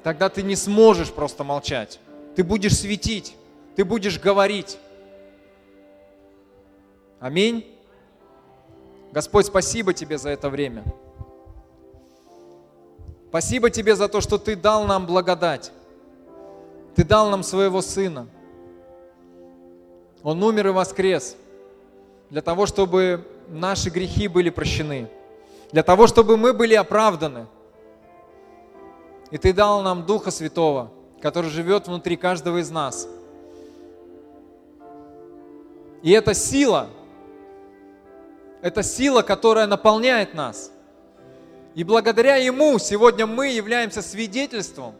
тогда 0.03 0.27
ты 0.27 0.43
не 0.43 0.57
сможешь 0.57 1.11
просто 1.11 1.45
молчать. 1.45 1.99
Ты 2.35 2.43
будешь 2.43 2.77
светить, 2.77 3.35
ты 3.77 3.85
будешь 3.85 4.19
говорить. 4.19 4.77
Аминь. 7.21 7.65
Господь, 9.13 9.45
спасибо 9.45 9.93
Тебе 9.93 10.17
за 10.17 10.29
это 10.29 10.49
время. 10.49 10.83
Спасибо 13.29 13.69
Тебе 13.69 13.95
за 13.95 14.09
то, 14.09 14.19
что 14.19 14.37
Ты 14.37 14.57
дал 14.57 14.85
нам 14.85 15.05
благодать. 15.05 15.71
Ты 16.95 17.05
дал 17.05 17.29
нам 17.29 17.43
своего 17.43 17.81
Сына– 17.81 18.27
он 20.27 20.43
умер 20.43 20.67
и 20.67 20.71
воскрес 20.71 21.37
для 22.29 22.41
того, 22.41 22.65
чтобы 22.65 23.25
наши 23.47 23.89
грехи 23.89 24.27
были 24.27 24.49
прощены, 24.49 25.07
для 25.71 25.83
того, 25.83 26.05
чтобы 26.05 26.35
мы 26.35 26.51
были 26.51 26.73
оправданы. 26.73 27.45
И 29.31 29.37
Ты 29.37 29.53
дал 29.53 29.83
нам 29.83 30.05
Духа 30.05 30.29
Святого, 30.29 30.91
который 31.21 31.49
живет 31.49 31.87
внутри 31.87 32.17
каждого 32.17 32.57
из 32.57 32.69
нас. 32.69 33.07
И 36.03 36.11
эта 36.11 36.33
сила, 36.33 36.89
это 38.61 38.83
сила, 38.83 39.21
которая 39.21 39.65
наполняет 39.65 40.33
нас. 40.33 40.73
И 41.73 41.85
благодаря 41.85 42.35
Ему 42.35 42.77
сегодня 42.79 43.25
мы 43.25 43.47
являемся 43.47 44.01
свидетельством 44.01 44.93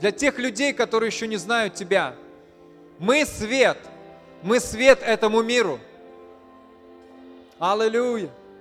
для 0.00 0.10
тех 0.10 0.36
людей, 0.40 0.72
которые 0.72 1.10
еще 1.10 1.28
не 1.28 1.36
знают 1.36 1.74
Тебя. 1.74 2.16
Мы 2.98 3.24
свет– 3.24 3.78
мы 4.44 4.60
свет 4.60 5.00
этому 5.02 5.42
миру. 5.42 5.80
Аллилуйя. 7.58 8.28